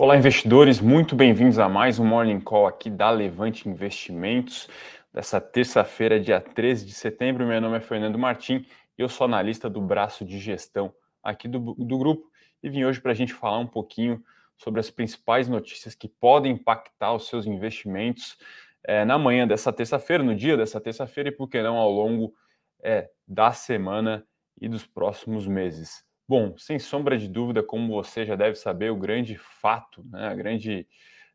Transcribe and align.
Olá, 0.00 0.16
investidores, 0.16 0.80
muito 0.80 1.16
bem-vindos 1.16 1.58
a 1.58 1.68
mais 1.68 1.98
um 1.98 2.06
Morning 2.06 2.38
Call 2.40 2.68
aqui 2.68 2.88
da 2.88 3.10
Levante 3.10 3.68
Investimentos, 3.68 4.68
dessa 5.12 5.40
terça-feira, 5.40 6.20
dia 6.20 6.40
13 6.40 6.86
de 6.86 6.92
setembro. 6.92 7.44
Meu 7.44 7.60
nome 7.60 7.78
é 7.78 7.80
Fernando 7.80 8.16
Martim 8.16 8.64
eu 8.98 9.08
sou 9.08 9.24
analista 9.24 9.68
do 9.68 9.80
braço 9.80 10.24
de 10.24 10.38
gestão 10.38 10.94
aqui 11.22 11.46
do, 11.46 11.74
do 11.74 11.98
grupo 11.98 12.30
e 12.62 12.68
vim 12.68 12.84
hoje 12.84 13.00
para 13.00 13.10
a 13.10 13.14
gente 13.14 13.32
falar 13.34 13.58
um 13.58 13.66
pouquinho 13.66 14.22
sobre 14.56 14.78
as 14.78 14.88
principais 14.88 15.48
notícias 15.48 15.96
que 15.96 16.08
podem 16.08 16.52
impactar 16.52 17.12
os 17.12 17.28
seus 17.28 17.46
investimentos 17.46 18.36
é, 18.84 19.04
na 19.04 19.18
manhã 19.18 19.48
dessa 19.48 19.72
terça-feira, 19.72 20.22
no 20.22 20.34
dia 20.34 20.56
dessa 20.56 20.80
terça-feira 20.80 21.28
e, 21.28 21.32
por 21.32 21.48
que 21.48 21.62
não, 21.62 21.76
ao 21.76 21.90
longo 21.90 22.34
é, 22.82 23.10
da 23.26 23.52
semana 23.52 24.24
e 24.60 24.68
dos 24.68 24.84
próximos 24.86 25.46
meses. 25.46 26.04
Bom, 26.28 26.54
sem 26.58 26.78
sombra 26.78 27.16
de 27.16 27.26
dúvida, 27.26 27.62
como 27.62 27.94
você 27.94 28.26
já 28.26 28.36
deve 28.36 28.54
saber, 28.54 28.90
o 28.90 28.96
grande 28.96 29.38
fato, 29.38 30.04
né, 30.10 30.28
a 30.28 30.34
grande, 30.34 30.86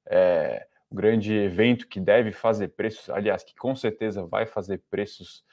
é, 0.07 0.67
o 0.87 0.93
grande 0.95 1.33
evento 1.33 1.87
que 1.87 1.99
deve 1.99 2.31
fazer 2.31 2.67
preços, 2.69 3.09
aliás, 3.09 3.43
que 3.43 3.55
com 3.55 3.75
certeza 3.75 4.23
vai 4.23 4.45
fazer 4.45 4.83
preços 4.91 5.43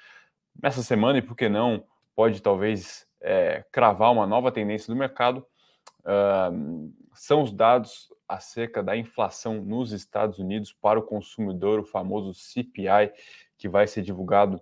nessa 0.63 0.83
semana 0.83 1.19
e 1.19 1.23
por 1.23 1.35
que 1.35 1.49
não 1.49 1.83
pode 2.15 2.43
talvez 2.43 3.07
é, 3.23 3.65
cravar 3.73 4.13
uma 4.13 4.27
nova 4.27 4.53
tendência 4.53 4.93
do 4.93 4.99
mercado, 4.99 5.39
uh, 6.01 6.93
são 7.15 7.43
os 7.43 7.51
dados 7.51 8.13
acerca 8.29 8.83
da 8.83 8.95
inflação 8.95 9.63
nos 9.63 9.93
Estados 9.93 10.39
Unidos 10.39 10.71
para 10.71 10.99
o 10.99 11.03
consumidor, 11.03 11.81
o 11.81 11.85
famoso 11.85 12.35
CPI, 12.35 13.11
que 13.57 13.71
vai 13.71 13.87
ser 13.87 14.03
divulgado 14.03 14.61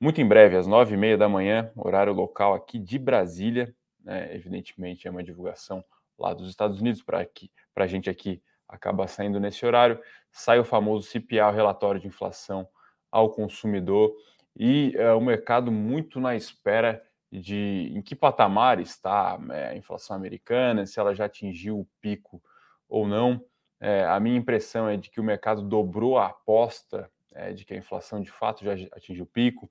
muito 0.00 0.22
em 0.22 0.26
breve, 0.26 0.56
às 0.56 0.66
nove 0.66 0.94
e 0.94 0.96
meia 0.96 1.18
da 1.18 1.28
manhã, 1.28 1.70
horário 1.76 2.14
local 2.14 2.54
aqui 2.54 2.78
de 2.78 2.98
Brasília 2.98 3.75
né? 4.06 4.32
Evidentemente 4.34 5.06
é 5.06 5.10
uma 5.10 5.22
divulgação 5.22 5.84
lá 6.16 6.32
dos 6.32 6.48
Estados 6.48 6.80
Unidos 6.80 7.02
para 7.02 7.22
que 7.26 7.50
para 7.74 7.84
a 7.84 7.88
gente 7.88 8.08
aqui 8.08 8.40
acaba 8.68 9.06
saindo 9.06 9.40
nesse 9.40 9.66
horário. 9.66 10.00
Sai 10.30 10.58
o 10.58 10.64
famoso 10.64 11.08
CPA, 11.10 11.48
o 11.48 11.52
relatório 11.52 12.00
de 12.00 12.06
inflação 12.06 12.66
ao 13.10 13.30
consumidor, 13.30 14.14
e 14.56 14.94
é, 14.96 15.12
o 15.12 15.20
mercado 15.20 15.70
muito 15.70 16.20
na 16.20 16.34
espera 16.34 17.02
de 17.30 17.92
em 17.94 18.00
que 18.00 18.14
patamar 18.14 18.80
está 18.80 19.38
é, 19.50 19.68
a 19.68 19.76
inflação 19.76 20.16
americana, 20.16 20.86
se 20.86 20.98
ela 20.98 21.14
já 21.14 21.26
atingiu 21.26 21.80
o 21.80 21.88
pico 22.00 22.42
ou 22.88 23.06
não. 23.06 23.44
É, 23.80 24.04
a 24.04 24.18
minha 24.20 24.38
impressão 24.38 24.88
é 24.88 24.96
de 24.96 25.10
que 25.10 25.20
o 25.20 25.24
mercado 25.24 25.62
dobrou 25.62 26.16
a 26.16 26.26
aposta 26.26 27.10
é, 27.34 27.52
de 27.52 27.64
que 27.64 27.74
a 27.74 27.76
inflação 27.76 28.20
de 28.22 28.30
fato 28.30 28.64
já 28.64 28.72
atingiu 28.92 29.24
o 29.24 29.28
pico, 29.28 29.70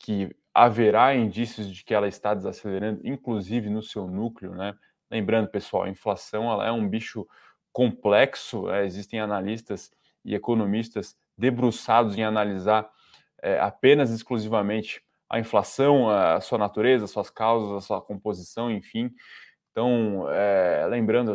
que 0.00 0.34
haverá 0.52 1.14
indícios 1.14 1.72
de 1.72 1.84
que 1.84 1.94
ela 1.94 2.08
está 2.08 2.34
desacelerando, 2.34 3.00
inclusive 3.04 3.70
no 3.70 3.82
seu 3.82 4.08
núcleo, 4.08 4.54
né? 4.54 4.74
Lembrando, 5.10 5.48
pessoal, 5.48 5.84
a 5.84 5.88
inflação 5.88 6.50
ela 6.50 6.66
é 6.66 6.72
um 6.72 6.88
bicho 6.88 7.26
complexo, 7.72 8.68
é, 8.70 8.84
existem 8.84 9.20
analistas 9.20 9.92
e 10.24 10.34
economistas 10.34 11.16
debruçados 11.36 12.16
em 12.16 12.24
analisar 12.24 12.90
é, 13.42 13.58
apenas 13.60 14.10
exclusivamente 14.10 15.02
a 15.28 15.38
inflação, 15.38 16.10
a 16.10 16.40
sua 16.40 16.58
natureza, 16.58 17.04
as 17.04 17.10
suas 17.10 17.30
causas, 17.30 17.70
a 17.70 17.80
sua 17.80 18.00
composição, 18.00 18.70
enfim. 18.70 19.12
Então, 19.70 20.28
é, 20.30 20.86
lembrando, 20.88 21.32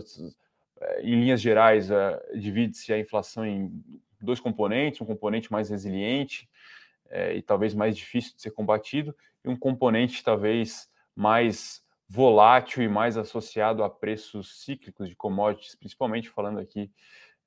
é, 0.82 1.02
em 1.02 1.22
linhas 1.22 1.40
gerais, 1.40 1.90
é, 1.90 2.22
divide-se 2.36 2.92
a 2.92 3.00
inflação 3.00 3.46
em 3.46 3.72
dois 4.20 4.40
componentes, 4.40 5.00
um 5.00 5.06
componente 5.06 5.52
mais 5.52 5.70
resiliente, 5.70 6.50
é, 7.10 7.34
e 7.34 7.42
talvez 7.42 7.74
mais 7.74 7.96
difícil 7.96 8.36
de 8.36 8.42
ser 8.42 8.52
combatido, 8.52 9.16
e 9.44 9.50
um 9.50 9.58
componente 9.58 10.24
talvez 10.24 10.90
mais 11.16 11.84
volátil 12.08 12.84
e 12.84 12.88
mais 12.88 13.18
associado 13.18 13.84
a 13.84 13.90
preços 13.90 14.62
cíclicos 14.64 15.10
de 15.10 15.16
commodities, 15.16 15.76
principalmente 15.76 16.30
falando 16.30 16.60
aqui 16.60 16.92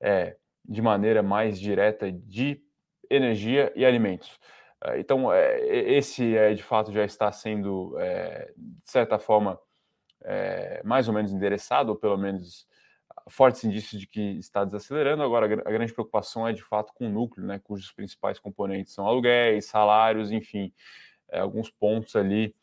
é, 0.00 0.36
de 0.64 0.82
maneira 0.82 1.22
mais 1.22 1.58
direta 1.60 2.10
de 2.10 2.60
energia 3.10 3.72
e 3.74 3.84
alimentos. 3.84 4.38
É, 4.84 4.98
então, 5.00 5.32
é, 5.32 5.60
esse 5.66 6.36
é, 6.36 6.54
de 6.54 6.62
fato 6.62 6.92
já 6.92 7.04
está 7.04 7.30
sendo, 7.32 7.96
de 8.56 8.90
certa 8.90 9.18
forma, 9.18 9.58
mais 10.84 11.08
ou 11.08 11.14
menos 11.14 11.32
endereçado, 11.32 11.90
ou 11.90 11.96
pelo 11.96 12.16
menos 12.16 12.66
fortes 13.28 13.64
indícios 13.64 14.00
de 14.00 14.06
que 14.06 14.38
está 14.38 14.64
desacelerando. 14.64 15.22
Agora, 15.22 15.46
a 15.46 15.70
grande 15.70 15.92
preocupação 15.92 16.46
é 16.46 16.52
de 16.52 16.62
fato 16.62 16.92
com 16.94 17.06
o 17.06 17.10
núcleo, 17.10 17.46
né, 17.46 17.58
cujos 17.58 17.92
principais 17.92 18.38
componentes 18.38 18.92
são 18.92 19.06
aluguéis, 19.06 19.66
salários, 19.66 20.30
enfim, 20.32 20.72
é, 21.28 21.40
alguns 21.40 21.70
pontos 21.70 22.16
ali 22.16 22.54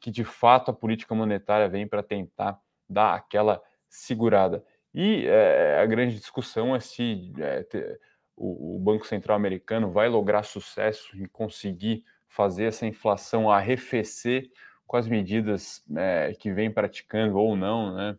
que 0.00 0.10
de 0.10 0.24
fato 0.24 0.70
a 0.70 0.74
política 0.74 1.14
monetária 1.14 1.68
vem 1.68 1.86
para 1.86 2.02
tentar 2.02 2.60
dar 2.88 3.14
aquela 3.14 3.60
segurada. 3.88 4.64
E 4.94 5.26
é, 5.26 5.80
a 5.80 5.86
grande 5.86 6.14
discussão 6.14 6.74
é 6.74 6.80
se 6.80 7.32
é, 7.38 7.62
ter, 7.64 8.00
o, 8.36 8.76
o 8.76 8.78
Banco 8.78 9.06
Central 9.06 9.36
americano 9.36 9.90
vai 9.90 10.08
lograr 10.08 10.44
sucesso 10.44 11.16
em 11.16 11.26
conseguir 11.26 12.04
fazer 12.28 12.64
essa 12.64 12.86
inflação 12.86 13.50
arrefecer 13.50 14.50
com 14.86 14.96
as 14.96 15.08
medidas 15.08 15.84
é, 15.96 16.32
que 16.38 16.52
vem 16.52 16.70
praticando 16.70 17.36
ou 17.36 17.56
não, 17.56 17.94
né? 17.94 18.18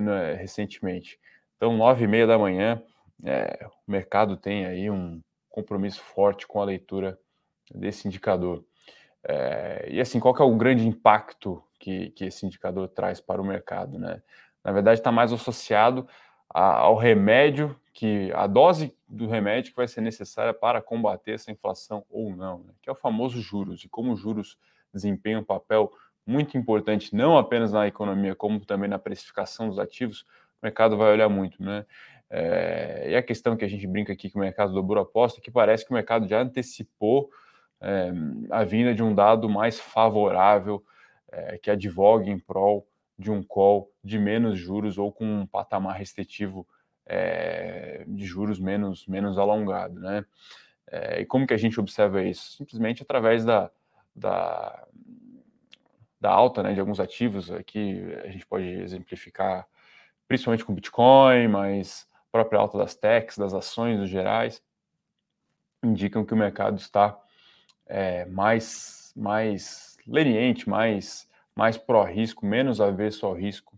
Né, 0.00 0.34
recentemente. 0.34 1.18
Então, 1.56 1.76
nove 1.76 2.04
e 2.04 2.08
meia 2.08 2.26
da 2.26 2.38
manhã, 2.38 2.82
é, 3.24 3.66
o 3.86 3.90
mercado 3.90 4.36
tem 4.36 4.66
aí 4.66 4.90
um 4.90 5.20
compromisso 5.48 6.02
forte 6.02 6.46
com 6.46 6.60
a 6.60 6.64
leitura 6.64 7.18
desse 7.72 8.08
indicador. 8.08 8.64
É, 9.24 9.86
e 9.90 10.00
assim, 10.00 10.18
qual 10.18 10.34
que 10.34 10.42
é 10.42 10.44
o 10.44 10.56
grande 10.56 10.86
impacto 10.86 11.62
que, 11.78 12.10
que 12.10 12.24
esse 12.24 12.44
indicador 12.44 12.88
traz 12.88 13.20
para 13.20 13.40
o 13.40 13.44
mercado? 13.44 13.98
Né? 13.98 14.20
Na 14.64 14.72
verdade, 14.72 14.98
está 14.98 15.12
mais 15.12 15.32
associado 15.32 16.08
a, 16.48 16.78
ao 16.78 16.96
remédio, 16.96 17.78
que 17.92 18.32
a 18.34 18.46
dose 18.46 18.96
do 19.06 19.28
remédio 19.28 19.70
que 19.70 19.76
vai 19.76 19.86
ser 19.86 20.00
necessária 20.00 20.54
para 20.54 20.80
combater 20.80 21.32
essa 21.32 21.52
inflação 21.52 22.04
ou 22.08 22.34
não, 22.34 22.58
né? 22.64 22.72
que 22.80 22.88
é 22.88 22.92
o 22.92 22.96
famoso 22.96 23.40
juros. 23.40 23.84
E 23.84 23.88
como 23.88 24.12
os 24.12 24.20
juros 24.20 24.58
desempenham 24.92 25.42
um 25.42 25.44
papel 25.44 25.92
muito 26.26 26.56
importante, 26.56 27.14
não 27.14 27.36
apenas 27.36 27.72
na 27.72 27.86
economia, 27.86 28.34
como 28.34 28.64
também 28.64 28.88
na 28.88 28.98
precificação 28.98 29.68
dos 29.68 29.78
ativos, 29.78 30.22
o 30.22 30.64
mercado 30.64 30.96
vai 30.96 31.12
olhar 31.12 31.28
muito, 31.28 31.62
né? 31.62 31.84
É, 32.30 33.10
e 33.10 33.16
a 33.16 33.22
questão 33.22 33.56
que 33.56 33.64
a 33.64 33.68
gente 33.68 33.86
brinca 33.86 34.12
aqui 34.12 34.30
que 34.30 34.36
o 34.36 34.40
mercado 34.40 34.72
dobrou 34.72 35.00
a 35.00 35.02
aposta, 35.02 35.40
que 35.40 35.50
parece 35.50 35.84
que 35.84 35.90
o 35.90 35.94
mercado 35.94 36.26
já 36.26 36.40
antecipou 36.40 37.30
é, 37.80 38.10
a 38.50 38.64
vinda 38.64 38.94
de 38.94 39.02
um 39.02 39.14
dado 39.14 39.48
mais 39.50 39.78
favorável 39.78 40.82
é, 41.30 41.58
que 41.58 41.70
advogue 41.70 42.30
em 42.30 42.38
prol 42.38 42.86
de 43.18 43.30
um 43.30 43.42
call 43.42 43.90
de 44.02 44.18
menos 44.18 44.58
juros 44.58 44.96
ou 44.96 45.12
com 45.12 45.24
um 45.24 45.46
patamar 45.46 45.96
restritivo 45.96 46.66
é, 47.04 48.04
de 48.06 48.24
juros 48.24 48.58
menos, 48.58 49.06
menos 49.06 49.36
alongado, 49.36 50.00
né? 50.00 50.24
É, 50.90 51.20
e 51.20 51.26
como 51.26 51.46
que 51.46 51.54
a 51.54 51.58
gente 51.58 51.78
observa 51.80 52.22
isso? 52.22 52.56
Simplesmente 52.56 53.02
através 53.02 53.44
da, 53.44 53.70
da, 54.14 54.86
da 56.22 56.30
alta 56.30 56.62
né, 56.62 56.72
de 56.72 56.78
alguns 56.78 57.00
ativos, 57.00 57.50
aqui 57.50 58.00
a 58.22 58.28
gente 58.28 58.46
pode 58.46 58.64
exemplificar 58.64 59.66
principalmente 60.28 60.64
com 60.64 60.72
Bitcoin, 60.72 61.48
mas 61.48 62.06
a 62.28 62.30
própria 62.30 62.60
alta 62.60 62.78
das 62.78 62.94
techs, 62.94 63.36
das 63.36 63.52
ações 63.52 64.08
gerais, 64.08 64.62
indicam 65.82 66.24
que 66.24 66.32
o 66.32 66.36
mercado 66.36 66.78
está 66.78 67.18
é, 67.86 68.24
mais, 68.26 69.12
mais 69.16 69.96
leniente, 70.06 70.70
mais, 70.70 71.28
mais 71.56 71.76
pró-risco, 71.76 72.46
menos 72.46 72.80
avesso 72.80 73.26
ao 73.26 73.34
risco, 73.34 73.76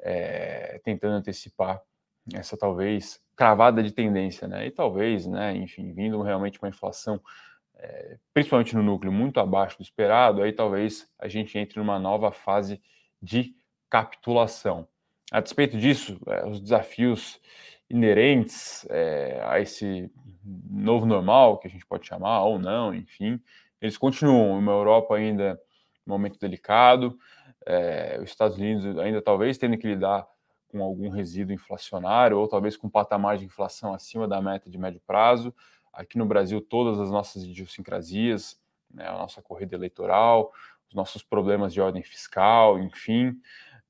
é, 0.00 0.80
tentando 0.82 1.16
antecipar 1.16 1.82
essa 2.32 2.56
talvez 2.56 3.20
cravada 3.36 3.82
de 3.82 3.92
tendência, 3.92 4.48
né? 4.48 4.66
E 4.66 4.70
talvez, 4.70 5.26
né, 5.26 5.54
enfim, 5.54 5.92
vindo 5.92 6.22
realmente 6.22 6.58
uma 6.58 6.70
inflação 6.70 7.20
é, 7.76 8.18
principalmente 8.32 8.74
no 8.74 8.82
núcleo, 8.82 9.12
muito 9.12 9.38
abaixo 9.38 9.78
do 9.78 9.82
esperado, 9.82 10.42
aí 10.42 10.52
talvez 10.52 11.08
a 11.18 11.28
gente 11.28 11.58
entre 11.58 11.78
numa 11.78 11.98
nova 11.98 12.32
fase 12.32 12.80
de 13.20 13.54
capitulação. 13.90 14.88
A 15.30 15.40
despeito 15.40 15.76
disso, 15.78 16.18
é, 16.26 16.46
os 16.46 16.60
desafios 16.60 17.40
inerentes 17.88 18.86
é, 18.90 19.40
a 19.44 19.60
esse 19.60 20.10
novo 20.70 21.06
normal, 21.06 21.58
que 21.58 21.66
a 21.66 21.70
gente 21.70 21.86
pode 21.86 22.06
chamar 22.06 22.42
ou 22.42 22.58
não, 22.58 22.94
enfim, 22.94 23.40
eles 23.80 23.98
continuam. 23.98 24.58
Uma 24.58 24.72
Europa 24.72 25.16
ainda 25.16 25.60
um 26.06 26.10
momento 26.10 26.38
delicado, 26.38 27.18
é, 27.66 28.18
os 28.22 28.30
Estados 28.30 28.56
Unidos 28.56 28.96
ainda 28.98 29.20
talvez 29.20 29.58
tendo 29.58 29.76
que 29.76 29.88
lidar 29.88 30.26
com 30.68 30.82
algum 30.82 31.08
resíduo 31.08 31.52
inflacionário 31.52 32.38
ou 32.38 32.46
talvez 32.46 32.76
com 32.76 32.86
um 32.86 32.90
patamar 32.90 33.36
de 33.38 33.44
inflação 33.44 33.92
acima 33.92 34.28
da 34.28 34.40
meta 34.40 34.70
de 34.70 34.78
médio 34.78 35.00
prazo 35.04 35.52
aqui 35.96 36.18
no 36.18 36.26
Brasil 36.26 36.60
todas 36.60 37.00
as 37.00 37.10
nossas 37.10 37.42
idiosincrasias, 37.42 38.60
né, 38.92 39.08
a 39.08 39.12
nossa 39.12 39.42
corrida 39.42 39.74
eleitoral, 39.74 40.52
os 40.88 40.94
nossos 40.94 41.22
problemas 41.22 41.72
de 41.72 41.80
ordem 41.80 42.02
fiscal, 42.02 42.78
enfim. 42.78 43.34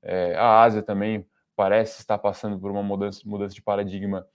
É, 0.01 0.35
a 0.35 0.61
Ásia 0.61 0.81
também 0.81 1.25
parece 1.55 1.99
estar 1.99 2.17
passando 2.17 2.57
por 2.59 2.71
uma 2.71 2.81
mudança, 2.81 3.21
mudança 3.25 3.53
de 3.53 3.61
paradigma 3.61 4.25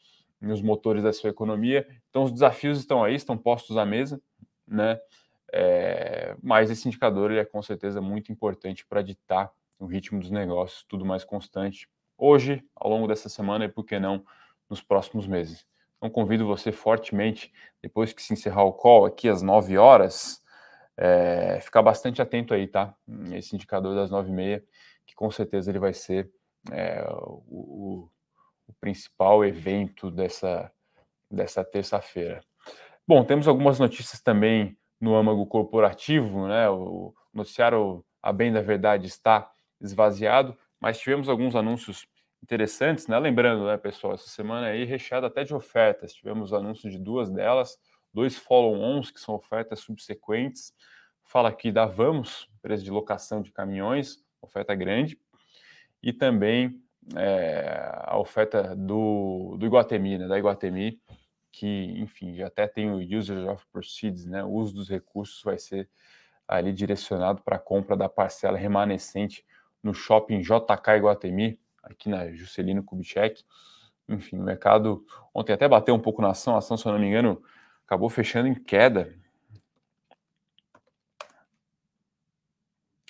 nos 0.41 0.61
motores 0.61 1.03
da 1.03 1.13
sua 1.13 1.31
economia. 1.31 1.87
Então, 2.11 2.25
os 2.25 2.33
desafios 2.33 2.79
estão 2.79 3.03
aí, 3.03 3.15
estão 3.15 3.39
postos 3.39 3.77
à 3.77 3.87
mesa, 3.87 4.21
né? 4.67 5.01
É, 5.53 6.37
mas 6.43 6.71
esse 6.71 6.89
indicador 6.89 7.31
ele 7.31 7.41
é 7.41 7.45
com 7.45 7.61
certeza 7.63 8.01
muito 8.01 8.33
importante 8.33 8.87
para 8.87 9.03
ditar 9.03 9.53
o 9.79 9.87
ritmo 9.87 10.19
dos 10.19 10.31
negócios, 10.31 10.85
tudo 10.89 11.05
mais 11.05 11.25
constante 11.25 11.89
hoje, 12.17 12.65
ao 12.75 12.89
longo 12.89 13.07
dessa 13.07 13.29
semana 13.29 13.65
e, 13.65 13.69
por 13.69 13.85
que 13.85 13.99
não, 13.99 14.25
nos 14.71 14.81
próximos 14.81 15.27
meses. 15.27 15.67
Então, 16.03 16.11
convido 16.11 16.45
você 16.45 16.73
fortemente, 16.73 17.53
depois 17.81 18.13
que 18.13 18.21
se 18.21 18.33
encerrar 18.33 18.65
o 18.65 18.73
call 18.73 19.07
aqui 19.07 19.29
às 19.29 19.41
9 19.41 19.79
horas, 19.79 20.43
é, 20.97 21.61
ficar 21.61 21.81
bastante 21.81 22.21
atento 22.21 22.53
aí, 22.53 22.67
tá? 22.67 22.93
Esse 23.31 23.55
indicador 23.55 23.95
das 23.95 24.11
9 24.11 24.29
e 24.29 24.33
meia, 24.33 24.65
que 25.07 25.15
com 25.15 25.31
certeza 25.31 25.71
ele 25.71 25.79
vai 25.79 25.95
ser 25.95 26.29
é, 26.73 27.05
o, 27.09 28.11
o, 28.67 28.73
principal 28.81 29.45
evento 29.45 30.11
dessa, 30.11 30.73
dessa 31.31 31.63
terça-feira. 31.63 32.43
Bom, 33.07 33.23
temos 33.23 33.47
algumas 33.47 33.79
notícias 33.79 34.21
também 34.21 34.77
no 35.01 35.15
âmago 35.15 35.47
corporativo, 35.47 36.49
né? 36.49 36.69
O 36.69 37.15
noticiário 37.33 38.05
A 38.21 38.33
Bem 38.33 38.53
da 38.53 38.61
Verdade 38.61 39.07
está 39.07 39.49
esvaziado, 39.81 40.59
mas 40.81 40.99
tivemos 40.99 41.29
alguns 41.29 41.55
anúncios 41.55 42.09
interessantes, 42.43 43.07
né? 43.07 43.19
Lembrando, 43.19 43.67
né, 43.67 43.77
pessoal, 43.77 44.15
essa 44.15 44.29
semana 44.29 44.67
aí 44.67 44.85
recheada 44.85 45.27
até 45.27 45.45
de 45.45 45.55
ofertas. 45.55 46.13
Tivemos 46.13 46.53
anúncios 46.53 46.93
de 46.93 46.99
duas 46.99 47.31
delas, 47.31 47.79
dois 48.13 48.37
follow-ons, 48.37 49.11
que 49.11 49.21
são 49.21 49.35
ofertas 49.35 49.81
subsequentes. 49.81 50.75
Fala 51.25 51.49
aqui 51.49 51.71
da 51.71 51.87
Vamos, 51.87 52.49
empresa 52.59 52.83
de 52.83 52.91
locação 52.91 53.41
de 53.41 53.53
caminhões, 53.53 54.23
oferta 54.41 54.75
grande, 54.75 55.19
e 56.03 56.13
também 56.13 56.83
é, 57.17 57.91
a 58.05 58.19
oferta 58.19 58.75
do, 58.77 59.57
do 59.59 59.65
Iguatemi, 59.65 60.19
né, 60.19 60.27
da 60.27 60.39
Iguatemi, 60.39 61.01
que, 61.51 61.95
enfim, 61.99 62.35
já 62.35 62.49
até 62.49 62.67
tem 62.67 62.91
o 62.91 62.99
User 62.99 63.49
of 63.49 63.65
Proceeds, 63.73 64.27
né, 64.27 64.43
o 64.43 64.51
uso 64.51 64.75
dos 64.75 64.89
recursos 64.89 65.43
vai 65.43 65.59
ser 65.59 65.89
ali 66.47 66.73
direcionado 66.73 67.43
para 67.43 67.57
a 67.57 67.59
compra 67.59 67.97
da 67.97 68.09
parcela 68.09 68.59
remanescente 68.59 69.45
no 69.83 69.95
shopping 69.95 70.41
JK 70.41 70.97
Iguatemi, 70.97 71.59
aqui 71.83 72.09
na 72.09 72.33
Juscelino 72.33 72.83
Kubitschek. 72.83 73.45
Enfim, 74.09 74.39
o 74.39 74.43
mercado 74.43 75.05
ontem 75.35 75.53
até 75.53 75.69
bateu 75.69 75.95
um 75.95 76.01
pouco 76.01 76.23
na 76.23 76.31
ação, 76.31 76.55
a 76.55 76.59
ação, 76.59 76.77
se 76.77 76.87
eu 76.87 76.93
não 76.93 76.99
me 76.99 77.07
engano, 77.07 77.43
acabou 77.85 78.09
fechando 78.09 78.49
em 78.49 78.55
queda. 78.55 79.15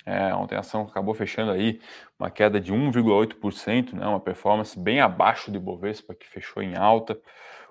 É, 0.05 0.33
ontem 0.35 0.55
a 0.55 0.59
ação 0.59 0.81
acabou 0.81 1.13
fechando 1.13 1.51
aí 1.51 1.79
uma 2.19 2.29
queda 2.29 2.59
de 2.59 2.73
1,8%, 2.73 3.93
né, 3.93 4.05
uma 4.05 4.19
performance 4.19 4.77
bem 4.77 4.99
abaixo 4.99 5.49
do 5.49 5.57
Ibovespa, 5.57 6.13
que 6.13 6.27
fechou 6.27 6.61
em 6.61 6.75
alta. 6.75 7.19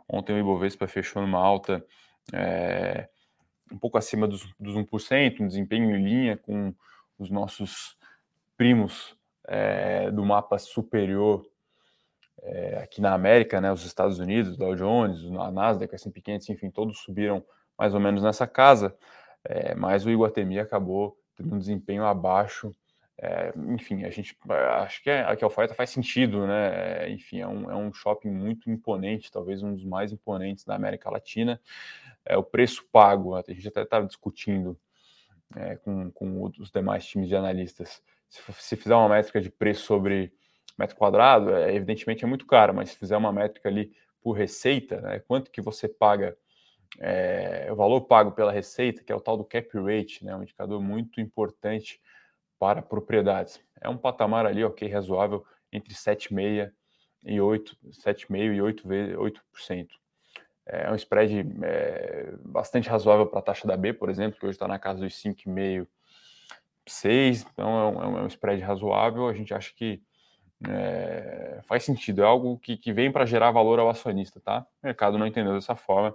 Ontem 0.09 0.35
o 0.35 0.39
Ibovespa 0.39 0.89
fechou 0.89 1.21
numa 1.21 1.39
alta 1.39 1.85
é, 2.33 3.09
um 3.71 3.79
pouco 3.79 3.99
acima 3.99 4.27
dos, 4.27 4.51
dos 4.59 4.75
1%, 4.75 5.41
um 5.41 5.47
desempenho 5.47 5.95
em 5.95 6.03
linha 6.03 6.37
com 6.37 6.75
os 7.19 7.31
nossos 7.31 7.97
primos 8.57 9.17
é, 9.47 10.11
do 10.11 10.25
mapa 10.25 10.59
superior 10.59 11.45
é, 12.43 12.79
aqui 12.83 13.01
na 13.01 13.15
América, 13.15 13.61
né, 13.61 13.73
os 13.73 13.85
Estados 13.85 14.19
Unidos, 14.19 14.57
Dow 14.57 14.75
Jones, 14.75 15.25
a 15.39 15.51
Nasdaq, 15.51 15.95
S&P 15.95 16.21
500, 16.21 16.49
enfim, 16.51 16.71
todos 16.71 16.99
subiram 16.99 17.45
mais 17.79 17.95
ou 17.95 18.01
menos 18.01 18.23
nessa 18.23 18.47
casa, 18.47 18.95
é, 19.45 19.75
mas 19.75 20.05
o 20.05 20.11
Iguatemi 20.11 20.59
acabou 20.59 21.17
tendo 21.37 21.55
um 21.55 21.59
desempenho 21.59 22.05
abaixo. 22.05 22.75
É, 23.19 23.53
enfim, 23.69 24.05
a 24.05 24.11
gente 24.11 24.37
acho 24.79 25.03
que, 25.03 25.11
é, 25.11 25.37
que 25.37 25.45
a 25.45 25.47
oferta 25.47 25.75
faz 25.75 25.91
sentido, 25.91 26.47
né? 26.47 27.09
enfim, 27.11 27.41
é 27.41 27.47
um, 27.47 27.71
é 27.71 27.77
um 27.77 27.93
shopping 27.93 28.31
muito 28.31 28.69
imponente, 28.71 29.31
talvez 29.31 29.63
um 29.63 29.75
dos 29.75 29.85
mais 29.85 30.13
imponentes 30.13 30.65
da 30.65 30.75
América 30.75 31.11
Latina. 31.11 31.61
É, 32.25 32.37
o 32.37 32.43
preço 32.43 32.85
pago, 32.91 33.37
a 33.37 33.43
gente 33.49 33.69
até 33.69 33.83
estava 33.83 34.07
discutindo 34.07 34.77
é, 35.55 35.77
com, 35.77 36.11
com 36.11 36.51
os 36.59 36.71
demais 36.71 37.07
times 37.07 37.29
de 37.29 37.37
analistas. 37.37 38.03
Se, 38.33 38.77
fizer 38.77 38.95
uma 38.95 39.11
métrica 39.11 39.41
de 39.41 39.51
preço 39.51 39.85
sobre 39.85 40.33
metro 40.79 40.97
quadrado, 40.97 41.55
é, 41.55 41.75
evidentemente 41.75 42.25
é 42.25 42.27
muito 42.27 42.47
caro, 42.47 42.73
mas 42.73 42.91
se 42.91 42.97
fizer 42.97 43.17
uma 43.17 43.33
métrica 43.33 43.69
ali 43.69 43.93
por 44.23 44.33
receita, 44.33 45.01
né, 45.03 45.19
quanto 45.19 45.51
que 45.51 45.61
você 45.61 45.87
paga, 45.87 46.37
é, 46.99 47.69
o 47.71 47.77
valor 47.77 48.03
pago 48.03 48.33
pela 48.33 48.51
receita, 48.51 49.05
que 49.05 49.13
é 49.13 49.15
o 49.15 49.21
tal 49.21 49.37
do 49.37 49.45
cap 49.45 49.69
rate, 49.79 50.25
né, 50.25 50.35
um 50.35 50.43
indicador 50.43 50.81
muito 50.81 51.21
importante 51.21 52.01
para 52.59 52.81
propriedades. 52.81 53.61
É 53.81 53.89
um 53.89 53.99
patamar 53.99 54.47
ali, 54.47 54.65
ok, 54.65 54.89
razoável, 54.89 55.45
entre 55.71 55.93
7,5% 55.95 56.73
e 57.25 57.37
8%, 57.37 57.77
7,5% 57.91 58.55
e 58.55 58.61
8%. 58.61 59.17
8%. 59.17 59.89
É 60.65 60.91
um 60.91 60.95
spread 60.95 61.45
é, 61.65 62.33
bastante 62.45 62.89
razoável 62.89 63.27
para 63.27 63.41
a 63.41 63.43
taxa 63.43 63.67
da 63.67 63.77
B, 63.77 63.93
por 63.93 64.09
exemplo, 64.09 64.39
que 64.39 64.47
hoje 64.47 64.55
está 64.55 64.69
na 64.69 64.79
casa 64.79 65.01
dos 65.01 65.13
5,5%, 65.21 65.89
6, 66.87 67.47
então 67.53 67.69
é 67.69 68.07
um, 68.09 68.19
é 68.19 68.23
um 68.23 68.27
spread 68.27 68.63
razoável. 68.63 69.29
A 69.29 69.33
gente 69.33 69.55
acha 69.55 69.73
que 69.75 70.03
é, 70.69 71.61
faz 71.65 71.85
sentido, 71.85 72.23
é 72.23 72.25
algo 72.25 72.59
que, 72.59 72.77
que 72.77 72.93
vem 72.93 73.11
para 73.11 73.27
gerar 73.27 73.51
valor 73.51 73.79
ao 73.79 73.91
acionista, 73.91 74.41
tá? 74.41 74.67
O 74.83 74.87
mercado 74.87 75.19
não 75.19 75.27
entendeu 75.27 75.55
dessa 75.55 75.75
forma. 75.75 76.15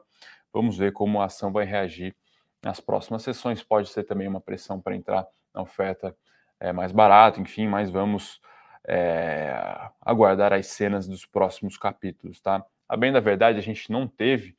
Vamos 0.53 0.77
ver 0.77 0.93
como 0.93 1.21
a 1.21 1.25
ação 1.25 1.51
vai 1.51 1.65
reagir 1.65 2.15
nas 2.63 2.79
próximas 2.79 3.23
sessões. 3.23 3.63
Pode 3.63 3.89
ser 3.89 4.03
também 4.03 4.27
uma 4.27 4.41
pressão 4.41 4.79
para 4.79 4.95
entrar 4.95 5.27
na 5.53 5.61
oferta 5.61 6.15
é, 6.59 6.71
mais 6.71 6.91
barata, 6.91 7.39
enfim, 7.39 7.67
mas 7.67 7.89
vamos 7.89 8.41
é, 8.87 9.53
aguardar 10.01 10.53
as 10.53 10.67
cenas 10.67 11.07
dos 11.07 11.25
próximos 11.25 11.77
capítulos, 11.77 12.39
tá? 12.39 12.65
A 12.87 12.95
bem 12.95 13.11
da 13.11 13.19
verdade, 13.19 13.59
a 13.59 13.61
gente 13.61 13.91
não 13.91 14.07
teve 14.07 14.55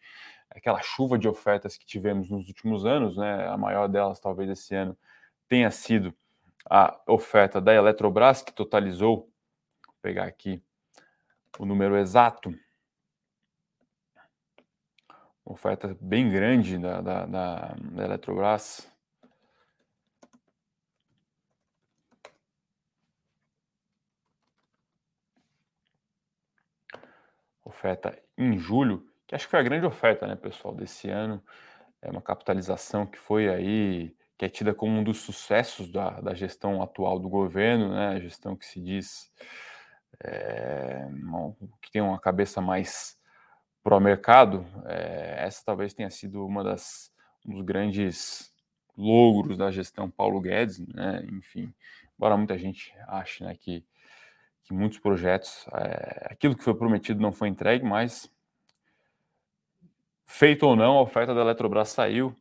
aquela 0.50 0.80
chuva 0.82 1.18
de 1.18 1.26
ofertas 1.26 1.76
que 1.76 1.86
tivemos 1.86 2.28
nos 2.28 2.46
últimos 2.48 2.84
anos, 2.84 3.16
né? 3.16 3.48
A 3.48 3.56
maior 3.56 3.88
delas, 3.88 4.20
talvez 4.20 4.50
esse 4.50 4.74
ano, 4.74 4.96
tenha 5.48 5.70
sido 5.70 6.14
a 6.68 7.00
oferta 7.06 7.60
da 7.60 7.72
Eletrobras, 7.72 8.42
que 8.42 8.52
totalizou, 8.52 9.30
vou 9.86 9.94
pegar 10.02 10.24
aqui 10.24 10.62
o 11.58 11.64
número 11.64 11.96
exato, 11.96 12.50
uma 15.44 15.54
oferta 15.54 15.96
bem 15.98 16.30
grande 16.30 16.76
da, 16.78 17.00
da, 17.00 17.24
da, 17.24 17.74
da 17.74 18.04
Eletrobras. 18.04 18.86
Oferta 27.64 28.18
em 28.36 28.58
julho, 28.58 29.06
que 29.26 29.34
acho 29.34 29.46
que 29.46 29.50
foi 29.50 29.60
a 29.60 29.62
grande 29.62 29.86
oferta, 29.86 30.26
né, 30.26 30.36
pessoal, 30.36 30.74
desse 30.74 31.08
ano. 31.08 31.42
É 32.00 32.10
uma 32.10 32.22
capitalização 32.22 33.06
que 33.06 33.18
foi 33.18 33.48
aí 33.48 34.17
que 34.38 34.44
é 34.44 34.48
tida 34.48 34.72
como 34.72 35.00
um 35.00 35.02
dos 35.02 35.18
sucessos 35.18 35.90
da, 35.90 36.20
da 36.20 36.32
gestão 36.32 36.80
atual 36.80 37.18
do 37.18 37.28
governo, 37.28 37.90
né? 37.90 38.10
A 38.10 38.20
gestão 38.20 38.54
que 38.54 38.64
se 38.64 38.80
diz 38.80 39.32
é, 40.22 41.08
que 41.82 41.90
tem 41.90 42.00
uma 42.00 42.20
cabeça 42.20 42.60
mais 42.60 43.18
pró-mercado. 43.82 44.64
É, 44.86 45.38
essa 45.40 45.64
talvez 45.64 45.92
tenha 45.92 46.08
sido 46.08 46.46
uma 46.46 46.62
das 46.62 47.12
um 47.44 47.54
dos 47.54 47.62
grandes 47.62 48.52
logros 48.96 49.58
da 49.58 49.72
gestão 49.72 50.08
Paulo 50.08 50.40
Guedes, 50.40 50.78
né? 50.86 51.26
Enfim, 51.32 51.74
embora 52.16 52.36
muita 52.36 52.56
gente 52.56 52.94
ache 53.08 53.42
né, 53.42 53.56
que, 53.56 53.84
que 54.62 54.72
muitos 54.72 55.00
projetos, 55.00 55.66
é, 55.72 56.28
aquilo 56.30 56.56
que 56.56 56.62
foi 56.62 56.76
prometido 56.76 57.20
não 57.20 57.32
foi 57.32 57.48
entregue, 57.48 57.84
mas 57.84 58.30
feito 60.24 60.64
ou 60.64 60.76
não, 60.76 60.98
a 60.98 61.02
oferta 61.02 61.34
da 61.34 61.40
Eletrobras 61.40 61.88
saiu 61.88 62.36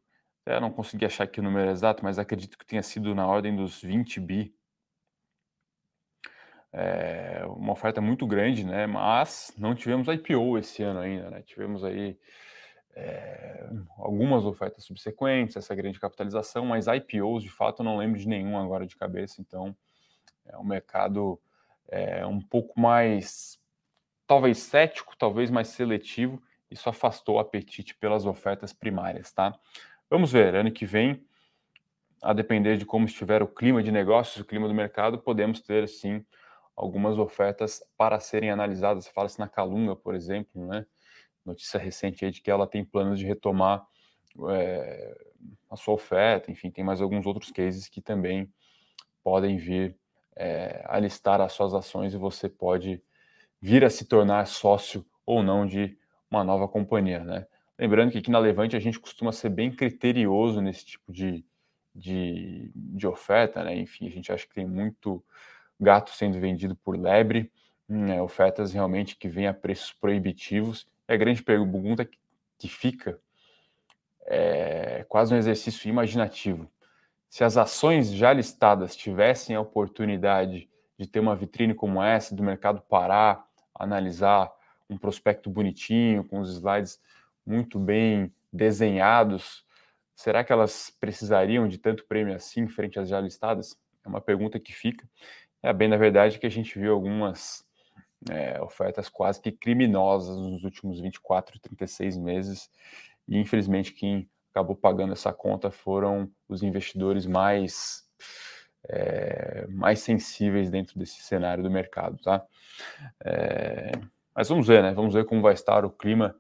eu 0.56 0.62
não 0.62 0.72
consegui 0.72 1.06
achar 1.06 1.26
aqui 1.26 1.40
o 1.40 1.44
número 1.44 1.70
exato, 1.70 2.04
mas 2.04 2.18
acredito 2.18 2.58
que 2.58 2.66
tenha 2.66 2.84
sido 2.84 3.14
na 3.14 3.28
ordem 3.28 3.56
dos 3.56 3.82
20 3.82 4.20
bi. 4.20 4.54
É 6.72 7.44
uma 7.48 7.74
oferta 7.74 8.02
muito 8.02 8.28
grande, 8.28 8.66
né? 8.66 8.86
Mas 8.86 9.54
não 9.58 9.74
tivemos 9.74 10.08
IPO 10.08 10.58
esse 10.58 10.84
ano 10.84 11.00
ainda, 11.00 11.30
né? 11.30 11.42
Tivemos 11.42 11.84
aí 11.84 12.18
é, 12.96 13.70
algumas 13.98 14.44
ofertas 14.44 14.84
subsequentes, 14.84 15.56
essa 15.56 15.76
grande 15.76 16.00
capitalização, 16.00 16.66
mas 16.66 16.88
IPOs 16.88 17.44
de 17.44 17.50
fato 17.50 17.82
eu 17.82 17.86
não 17.86 17.98
lembro 17.98 18.20
de 18.20 18.28
nenhum 18.28 18.58
agora 18.58 18.88
de 18.88 18.96
cabeça, 18.96 19.40
então 19.40 19.76
é 20.46 20.58
um 20.58 20.64
mercado 20.64 21.40
é, 21.90 22.26
um 22.26 22.42
pouco 22.42 22.80
mais, 22.80 23.60
talvez 24.26 24.58
cético, 24.58 25.16
talvez 25.16 25.52
mais 25.52 25.68
seletivo, 25.68 26.42
isso 26.72 26.90
afastou 26.90 27.36
o 27.36 27.40
apetite 27.40 27.96
pelas 27.96 28.26
ofertas 28.26 28.74
primárias, 28.74 29.32
tá? 29.32 29.58
Vamos 30.10 30.32
ver, 30.32 30.56
ano 30.56 30.72
que 30.72 30.86
vem, 30.86 31.22
a 32.24 32.32
depender 32.32 32.78
de 32.78 32.86
como 32.86 33.06
estiver 33.06 33.44
o 33.44 33.48
clima 33.48 33.84
de 33.84 33.92
negócios, 33.92 34.38
o 34.38 34.46
clima 34.46 34.66
do 34.66 34.74
mercado, 34.74 35.20
podemos 35.20 35.60
ter 35.60 35.86
sim 35.90 36.26
algumas 36.78 37.18
ofertas 37.18 37.84
para 37.98 38.18
serem 38.22 38.50
analisadas. 38.50 39.08
Fala-se 39.10 39.38
na 39.38 39.50
Calunga, 39.50 39.98
por 39.98 40.16
exemplo, 40.16 40.66
né? 40.66 40.86
Notícia 41.46 41.78
recente 41.78 42.24
aí 42.24 42.32
de 42.32 42.42
que 42.42 42.50
ela 42.50 42.66
tem 42.66 42.86
planos 42.86 43.20
de 43.20 43.26
retomar 43.26 43.86
é, 44.50 45.18
a 45.70 45.76
sua 45.76 45.96
oferta, 45.96 46.52
enfim, 46.52 46.72
tem 46.72 46.86
mais 46.86 47.02
alguns 47.02 47.26
outros 47.26 47.52
cases 47.52 47.90
que 47.90 48.02
também 48.02 48.50
podem 49.22 49.58
vir 49.58 49.98
é, 50.38 50.84
a 50.86 51.00
listar 51.00 51.42
as 51.42 51.52
suas 51.52 51.74
ações 51.74 52.14
e 52.14 52.18
você 52.18 52.48
pode 52.48 53.02
vir 53.62 53.84
a 53.84 53.90
se 53.90 54.06
tornar 54.06 54.48
sócio 54.48 55.06
ou 55.26 55.44
não 55.44 55.66
de 55.66 55.98
uma 56.32 56.46
nova 56.46 56.66
companhia, 56.66 57.26
né? 57.26 57.46
Lembrando 57.80 58.12
que 58.12 58.18
aqui 58.18 58.32
na 58.32 58.40
Levante 58.40 58.76
a 58.76 58.80
gente 58.80 59.00
costuma 59.00 59.32
ser 59.32 59.50
bem 59.50 59.72
criterioso 59.72 60.62
nesse 60.62 60.86
tipo 60.86 61.12
de, 61.12 61.46
de, 61.94 62.72
de 62.76 63.08
oferta, 63.08 63.64
né? 63.64 63.76
Enfim, 63.78 64.08
a 64.08 64.12
gente 64.12 64.32
acha 64.32 64.48
que 64.48 64.54
tem 64.54 64.66
muito 64.66 65.24
gato 65.80 66.10
sendo 66.12 66.40
vendido 66.40 66.76
por 66.76 66.98
lebre. 66.98 67.52
né, 67.88 68.22
ofertas 68.22 68.74
realmente 68.74 69.16
que 69.16 69.30
vêm 69.30 69.48
a 69.48 69.54
preços 69.54 69.94
proibitivos. 69.94 70.88
E 71.08 71.14
a 71.14 71.18
grande 71.18 71.42
pergunta 71.42 72.08
que 72.58 72.68
fica 72.68 73.20
é 74.26 75.06
quase 75.08 75.34
um 75.34 75.38
exercício 75.38 75.88
imaginativo. 75.88 76.70
Se 77.30 77.44
as 77.44 77.58
ações 77.58 78.12
já 78.12 78.34
listadas 78.34 78.96
tivessem 78.96 79.56
a 79.56 79.62
oportunidade 79.62 80.70
de 80.98 81.08
ter 81.08 81.20
uma 81.20 81.36
vitrine 81.36 81.74
como 81.74 82.02
essa, 82.02 82.36
do 82.36 82.44
mercado 82.44 82.82
parar, 82.82 83.46
analisar 83.74 84.52
um 84.90 84.98
prospecto 84.98 85.50
bonitinho, 85.50 86.24
com 86.24 86.40
os 86.40 86.52
slides 86.52 87.00
muito 87.48 87.80
bem 87.80 88.32
desenhados, 88.52 89.66
será 90.14 90.44
que 90.44 90.52
elas 90.52 90.96
precisariam 91.00 91.68
de 91.68 91.78
tanto 91.78 92.06
prêmio 92.06 92.36
assim 92.36 92.68
frente 92.68 93.00
às 93.00 93.08
já 93.08 93.22
listadas? 93.22 93.78
É 94.06 94.10
uma 94.10 94.20
pergunta 94.20 94.60
que 94.60 94.74
fica. 94.74 95.08
É 95.64 95.72
bem 95.72 95.88
na 95.88 95.98
verdade 95.98 96.40
que 96.40 96.46
a 96.46 96.52
gente 96.52 96.78
viu 96.78 96.94
algumas 96.94 97.66
é, 98.30 98.60
ofertas 98.62 99.08
quase 99.10 99.42
que 99.42 99.52
criminosas 99.52 100.38
nos 100.38 100.64
últimos 100.64 101.00
24, 101.00 101.60
36 101.60 102.18
meses, 102.18 102.70
e 103.28 103.38
infelizmente 103.38 103.94
quem 103.94 104.30
acabou 104.52 104.76
pagando 104.76 105.14
essa 105.14 105.32
conta 105.32 105.70
foram 105.72 106.30
os 106.50 106.64
investidores 106.64 107.26
mais 107.26 108.06
é, 108.90 109.68
mais 109.70 110.00
sensíveis 110.00 110.70
dentro 110.70 110.98
desse 110.98 111.22
cenário 111.22 111.64
do 111.64 111.70
mercado, 111.70 112.18
tá? 112.18 112.44
É, 113.24 113.92
mas 114.36 114.50
vamos 114.50 114.68
ver, 114.68 114.82
né? 114.82 114.94
Vamos 114.94 115.14
ver 115.14 115.26
como 115.26 115.42
vai 115.42 115.54
estar 115.54 115.86
o 115.86 115.90
clima 115.90 116.36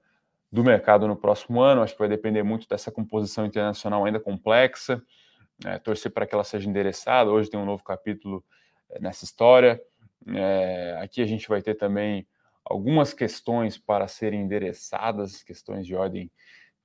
do 0.51 0.63
mercado 0.63 1.07
no 1.07 1.15
próximo 1.15 1.61
ano. 1.61 1.81
Acho 1.81 1.93
que 1.93 1.99
vai 1.99 2.09
depender 2.09 2.43
muito 2.43 2.67
dessa 2.67 2.91
composição 2.91 3.45
internacional 3.45 4.05
ainda 4.05 4.19
complexa. 4.19 5.01
É, 5.65 5.79
torcer 5.79 6.11
para 6.11 6.27
que 6.27 6.35
ela 6.35 6.43
seja 6.43 6.69
endereçada. 6.69 7.31
Hoje 7.31 7.49
tem 7.49 7.59
um 7.59 7.65
novo 7.65 7.83
capítulo 7.83 8.43
é, 8.89 8.99
nessa 8.99 9.25
história. 9.25 9.81
É, 10.35 10.97
aqui 11.01 11.21
a 11.21 11.25
gente 11.25 11.47
vai 11.47 11.61
ter 11.61 11.75
também 11.75 12.27
algumas 12.63 13.13
questões 13.13 13.77
para 13.77 14.07
serem 14.07 14.41
endereçadas, 14.41 15.41
questões 15.41 15.85
de 15.85 15.95
ordem 15.95 16.29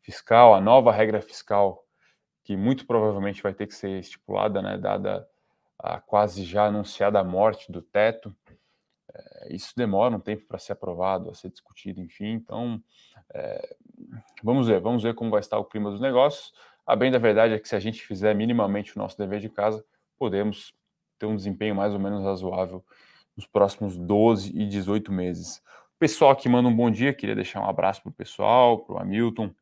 fiscal, 0.01 0.55
a 0.55 0.61
nova 0.61 0.93
regra 0.93 1.21
fiscal 1.21 1.85
que 2.45 2.57
muito 2.57 2.87
provavelmente 2.87 3.43
vai 3.43 3.55
ter 3.55 3.67
que 3.67 3.75
ser 3.75 4.01
estipulada, 4.01 4.61
né, 4.61 4.77
dada 4.77 5.29
a 5.79 6.01
quase 6.01 6.45
já 6.45 6.67
anunciada 6.67 7.23
morte 7.23 7.71
do 7.71 7.81
teto. 7.83 8.35
É, 9.13 9.55
isso 9.55 9.73
demora 9.77 10.15
um 10.15 10.21
tempo 10.21 10.47
para 10.47 10.59
ser 10.59 10.73
aprovado, 10.73 11.31
a 11.31 11.35
ser 11.35 11.51
discutido, 11.51 12.01
enfim. 12.01 12.33
Então, 12.33 12.83
é, 13.35 13.77
vamos 14.43 14.67
ver, 14.67 14.81
vamos 14.81 15.03
ver 15.03 15.15
como 15.15 15.31
vai 15.31 15.41
estar 15.41 15.59
o 15.59 15.65
clima 15.65 15.91
dos 15.91 16.01
negócios. 16.01 16.53
A 16.87 16.97
bem 16.97 17.11
da 17.11 17.19
verdade 17.19 17.55
é 17.55 17.59
que 17.59 17.69
se 17.69 17.77
a 17.77 17.81
gente 17.81 18.03
fizer 18.03 18.35
minimamente 18.35 18.97
o 18.97 18.99
nosso 18.99 19.17
dever 19.17 19.41
de 19.41 19.49
casa, 19.49 19.85
podemos 20.19 20.75
ter 21.19 21.27
um 21.27 21.37
desempenho 21.37 21.75
mais 21.75 21.93
ou 21.93 22.01
menos 22.01 22.25
razoável 22.25 22.85
nos 23.37 23.47
próximos 23.47 23.97
12 23.97 24.57
e 24.57 24.67
18 24.67 25.13
meses. 25.13 25.59
O 25.95 25.99
pessoal 25.99 26.35
que 26.35 26.49
manda 26.49 26.69
um 26.69 26.77
bom 26.77 26.91
dia, 26.91 27.15
queria 27.15 27.35
deixar 27.35 27.61
um 27.61 27.69
abraço 27.69 28.03
para 28.03 28.11
o 28.11 28.15
pessoal, 28.15 28.79
para 28.81 28.97
o 28.97 28.99
Hamilton, 28.99 29.55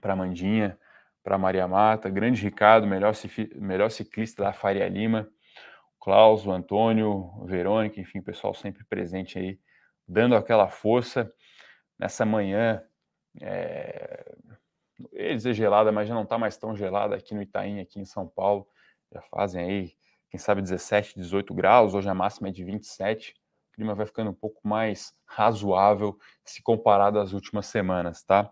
para 0.00 0.14
a 0.14 0.16
Mandinha, 0.16 0.78
para 1.22 1.34
a 1.34 1.38
Maria 1.38 1.68
Mata, 1.68 2.08
grande 2.08 2.42
Ricardo, 2.42 2.86
melhor, 2.86 3.12
melhor 3.56 3.90
ciclista 3.90 4.42
da 4.42 4.52
Faria 4.52 4.88
Lima, 4.88 5.28
Klaus, 6.00 6.46
o 6.46 6.50
Antônio, 6.50 7.30
Verônica, 7.44 8.00
enfim, 8.00 8.22
pessoal 8.22 8.54
sempre 8.54 8.82
presente 8.84 9.38
aí, 9.38 9.58
dando 10.08 10.34
aquela 10.34 10.68
força 10.68 11.30
nessa 12.00 12.24
manhã. 12.24 12.82
É, 13.40 14.34
ia 15.12 15.34
dizer 15.36 15.52
gelada, 15.52 15.92
mas 15.92 16.08
já 16.08 16.14
não 16.14 16.22
está 16.22 16.38
mais 16.38 16.56
tão 16.56 16.74
gelada 16.74 17.14
aqui 17.14 17.34
no 17.34 17.42
Itaim, 17.42 17.78
aqui 17.80 18.00
em 18.00 18.04
São 18.06 18.26
Paulo. 18.26 18.66
Já 19.12 19.20
fazem 19.22 19.62
aí, 19.62 19.92
quem 20.30 20.40
sabe, 20.40 20.62
17, 20.62 21.14
18 21.16 21.52
graus, 21.54 21.94
hoje 21.94 22.08
a 22.08 22.14
máxima 22.14 22.48
é 22.48 22.50
de 22.50 22.64
27. 22.64 23.34
O 23.68 23.72
clima 23.74 23.94
vai 23.94 24.06
ficando 24.06 24.30
um 24.30 24.34
pouco 24.34 24.66
mais 24.66 25.12
razoável 25.26 26.18
se 26.44 26.62
comparado 26.62 27.20
às 27.20 27.32
últimas 27.32 27.66
semanas, 27.66 28.22
tá? 28.24 28.50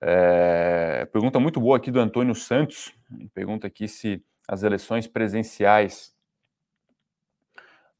É, 0.00 1.06
pergunta 1.12 1.38
muito 1.38 1.60
boa 1.60 1.76
aqui 1.76 1.90
do 1.90 2.00
Antônio 2.00 2.34
Santos. 2.34 2.94
Pergunta 3.32 3.66
aqui 3.66 3.86
se 3.86 4.24
as 4.48 4.62
eleições 4.62 5.06
presenciais 5.06 6.14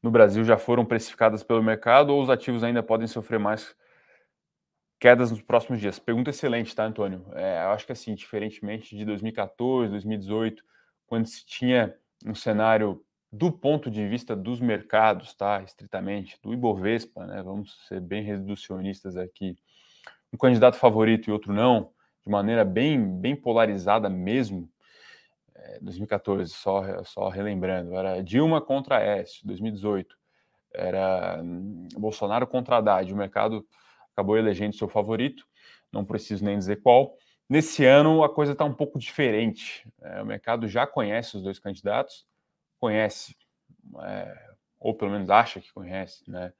no 0.01 0.11
Brasil 0.11 0.43
já 0.43 0.57
foram 0.57 0.85
precificadas 0.85 1.41
pelo 1.41 1.63
mercado 1.63 2.11
ou 2.11 2.21
os 2.21 2.29
ativos 2.29 2.63
ainda 2.63 2.83
podem 2.83 3.07
sofrer 3.07 3.39
mais 3.39 3.75
quedas 4.99 5.31
nos 5.31 5.41
próximos 5.41 5.79
dias? 5.79 5.99
Pergunta 5.99 6.29
excelente, 6.29 6.75
tá, 6.75 6.85
Antônio? 6.85 7.25
É, 7.33 7.63
eu 7.63 7.69
acho 7.69 7.85
que 7.85 7.91
assim, 7.91 8.15
diferentemente 8.15 8.95
de 8.95 9.05
2014, 9.05 9.91
2018, 9.91 10.63
quando 11.07 11.27
se 11.27 11.45
tinha 11.45 11.95
um 12.25 12.35
cenário 12.35 13.03
do 13.31 13.51
ponto 13.51 13.91
de 13.91 14.07
vista 14.07 14.35
dos 14.35 14.61
mercados, 14.61 15.33
tá, 15.33 15.61
estritamente, 15.61 16.39
do 16.41 16.53
Ibovespa, 16.53 17.25
né, 17.25 17.43
vamos 17.43 17.85
ser 17.87 17.99
bem 17.99 18.23
reducionistas 18.23 19.17
aqui, 19.17 19.57
um 20.31 20.37
candidato 20.37 20.77
favorito 20.77 21.29
e 21.29 21.33
outro 21.33 21.51
não, 21.51 21.91
de 22.23 22.31
maneira 22.31 22.63
bem, 22.63 23.19
bem 23.19 23.35
polarizada 23.35 24.09
mesmo, 24.09 24.69
2014, 25.81 26.51
só, 26.53 27.03
só 27.03 27.29
relembrando, 27.29 27.95
era 27.95 28.21
Dilma 28.21 28.61
contra 28.61 28.97
Aécio, 28.97 29.45
2018, 29.45 30.15
era 30.73 31.41
hum, 31.41 31.87
Bolsonaro 31.97 32.45
contra 32.47 32.77
Haddad, 32.77 33.11
o 33.11 33.17
mercado 33.17 33.65
acabou 34.15 34.37
elegendo 34.37 34.75
seu 34.75 34.87
favorito, 34.87 35.45
não 35.91 36.05
preciso 36.05 36.43
nem 36.43 36.57
dizer 36.57 36.81
qual. 36.81 37.15
Nesse 37.47 37.85
ano 37.85 38.23
a 38.23 38.29
coisa 38.29 38.53
está 38.53 38.65
um 38.65 38.73
pouco 38.73 38.97
diferente, 38.97 39.87
é, 40.01 40.21
o 40.21 40.25
mercado 40.25 40.67
já 40.67 40.87
conhece 40.87 41.37
os 41.37 41.43
dois 41.43 41.59
candidatos, 41.59 42.25
conhece, 42.79 43.35
é, 44.01 44.49
ou 44.79 44.95
pelo 44.95 45.11
menos 45.11 45.29
acha 45.29 45.59
que 45.59 45.71
conhece, 45.71 46.23
né, 46.29 46.51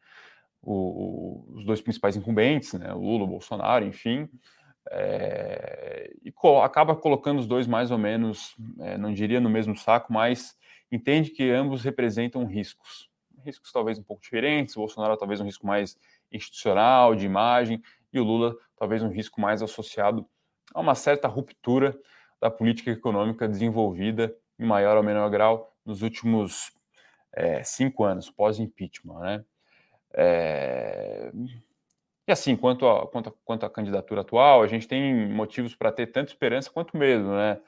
o, 0.62 0.74
o, 0.74 1.56
os 1.56 1.66
dois 1.66 1.82
principais 1.82 2.16
incumbentes, 2.16 2.74
né, 2.74 2.94
Lula, 2.94 3.26
Bolsonaro, 3.26 3.86
enfim, 3.86 4.30
é, 4.92 6.14
e 6.24 6.32
co 6.32 6.62
acaba 6.62 6.96
colocando 6.96 7.40
os 7.40 7.48
dois 7.48 7.66
mais 7.66 7.90
ou 7.90 7.98
menos, 7.98 8.56
é, 8.80 8.98
não 8.98 9.14
diria 9.14 9.40
no 9.40 9.50
mesmo 9.50 9.76
saco, 9.76 10.14
mas 10.14 10.56
entende 10.92 11.32
que 11.32 11.50
ambos 11.50 11.84
representam 11.84 12.46
riscos. 12.46 13.10
Riscos 13.44 13.72
talvez 13.72 13.98
um 13.98 14.04
pouco 14.04 14.22
diferentes, 14.22 14.76
o 14.76 14.80
Bolsonaro 14.80 15.18
talvez 15.18 15.42
um 15.42 15.46
risco 15.46 15.66
mais 15.66 15.98
institucional, 16.36 17.16
de 17.16 17.26
imagem, 17.26 17.82
e 18.12 18.20
o 18.20 18.24
Lula 18.24 18.56
talvez 18.78 19.02
um 19.02 19.10
risco 19.10 19.40
mais 19.40 19.62
associado 19.62 20.28
a 20.74 20.80
uma 20.80 20.96
certa 20.96 21.28
ruptura 21.28 21.98
da 22.40 22.50
política 22.50 22.92
econômica 22.92 23.48
desenvolvida 23.48 24.36
em 24.60 24.66
maior 24.66 24.98
ou 24.98 25.04
menor 25.04 25.30
grau 25.30 25.74
nos 25.86 26.02
últimos 26.02 26.72
é, 27.34 27.64
cinco 27.64 28.04
anos, 28.04 28.30
pós-impeachment. 28.30 29.20
Né? 29.20 29.46
É, 30.14 31.32
e 32.28 32.32
assim, 32.32 32.56
quanto 32.56 32.88
à 32.88 33.08
quanto 33.08 33.30
a, 33.30 33.34
quanto 33.44 33.66
a 33.66 33.70
candidatura 33.70 34.22
atual, 34.22 34.64
a 34.64 34.68
gente 34.68 34.88
tem 34.88 35.30
motivos 35.30 35.76
para 35.76 35.92
ter 35.92 36.08
tanto 36.08 36.30
esperança 36.30 36.72
quanto 36.72 36.98
medo, 36.98 37.30
né? 37.30 37.62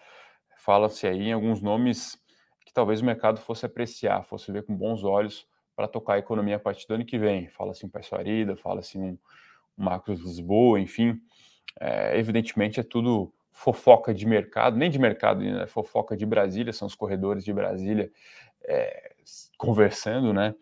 Fala-se 0.57 1.05
aí 1.05 1.27
em 1.27 1.33
alguns 1.33 1.61
nomes 1.61 2.17
que 2.65 2.73
talvez 2.73 3.01
o 3.01 3.05
mercado 3.05 3.39
fosse 3.39 3.65
apreciar, 3.65 4.23
fosse 4.23 4.51
ver 4.51 4.63
com 4.63 4.75
bons 4.75 5.03
olhos 5.03 5.47
para 5.77 5.87
tocar 5.87 6.15
a 6.15 6.17
economia 6.17 6.55
a 6.55 6.59
partir 6.59 6.87
do 6.87 6.95
ano 6.95 7.05
que 7.05 7.19
vem. 7.19 7.47
Fala-se 7.49 7.85
um 7.85 7.89
Peço 7.89 8.15
Arida, 8.15 8.55
fala-se 8.55 8.97
um, 8.97 9.15
um 9.77 9.83
Marcos 9.83 10.19
Lisboa, 10.19 10.79
enfim. 10.79 11.21
É, 11.79 12.17
evidentemente 12.17 12.79
é 12.79 12.83
tudo 12.83 13.31
fofoca 13.51 14.11
de 14.11 14.25
mercado, 14.25 14.75
nem 14.75 14.89
de 14.89 14.97
mercado, 14.97 15.41
né? 15.41 15.67
fofoca 15.67 16.17
de 16.17 16.25
Brasília, 16.25 16.73
são 16.73 16.87
os 16.87 16.95
corredores 16.95 17.45
de 17.45 17.53
Brasília 17.53 18.11
é, 18.63 19.13
conversando, 19.55 20.33
né? 20.33 20.55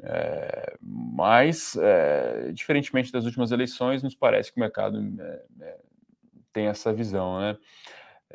É, 0.00 0.76
mas, 0.80 1.76
é, 1.76 2.52
diferentemente 2.52 3.10
das 3.10 3.24
últimas 3.24 3.50
eleições, 3.50 4.04
nos 4.04 4.14
parece 4.14 4.52
que 4.52 4.56
o 4.56 4.60
mercado 4.60 5.00
é, 5.20 5.42
é 5.62 5.78
tem 6.52 6.66
essa 6.66 6.92
visão, 6.92 7.40
né? 7.40 7.58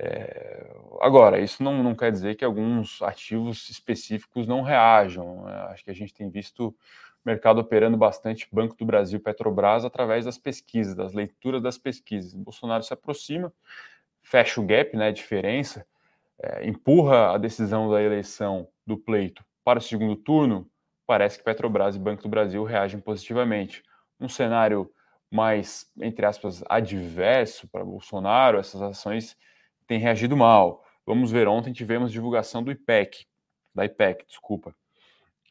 É, 0.02 0.66
agora, 1.02 1.40
isso 1.42 1.62
não, 1.62 1.84
não 1.84 1.94
quer 1.94 2.10
dizer 2.10 2.36
que 2.36 2.46
alguns 2.46 3.02
ativos 3.02 3.70
específicos 3.70 4.48
não 4.48 4.62
reajam. 4.62 5.44
Né? 5.44 5.54
Acho 5.70 5.84
que 5.84 5.92
a 5.92 5.96
gente 5.96 6.14
tem 6.14 6.30
visto 6.30 6.70
o 6.70 6.76
mercado 7.26 7.60
operando 7.60 7.98
bastante 7.98 8.48
Banco 8.50 8.78
do 8.78 8.86
Brasil, 8.86 9.20
Petrobras, 9.20 9.84
através 9.84 10.24
das 10.24 10.38
pesquisas, 10.38 10.96
das 10.96 11.12
leituras 11.14 11.62
das 11.62 11.78
pesquisas. 11.78 12.34
Bolsonaro 12.34 12.82
se 12.82 12.94
aproxima, 12.94 13.52
fecha 14.24 14.62
o 14.62 14.66
gap, 14.66 14.96
né, 14.96 15.08
a 15.08 15.12
diferença, 15.12 15.86
é, 16.42 16.66
empurra 16.66 17.34
a 17.34 17.38
decisão 17.38 17.92
da 17.92 18.02
eleição 18.02 18.70
do 18.88 18.98
pleito 18.98 19.44
para 19.66 19.80
o 19.80 19.82
segundo 19.82 20.16
turno, 20.16 20.66
parece 21.06 21.38
que 21.38 21.44
Petrobras 21.44 21.96
e 21.96 22.00
Banco 22.00 22.24
do 22.24 22.30
Brasil 22.30 22.64
reagem 22.64 23.02
positivamente. 23.02 23.84
Um 24.18 24.30
cenário 24.30 24.90
mais, 25.30 25.92
entre 26.00 26.26
aspas, 26.26 26.64
adverso 26.70 27.68
para 27.68 27.84
Bolsonaro, 27.84 28.58
essas 28.58 28.82
ações 28.82 29.38
têm 29.90 29.98
reagido 29.98 30.38
mal. 30.38 30.86
Vamos 31.04 31.32
ver, 31.32 31.48
ontem 31.48 31.74
tivemos 31.74 32.12
divulgação 32.12 32.64
do 32.64 32.72
IPEC, 32.72 33.26
da 33.74 33.84
IPEC, 33.84 34.24
desculpa. 34.28 34.76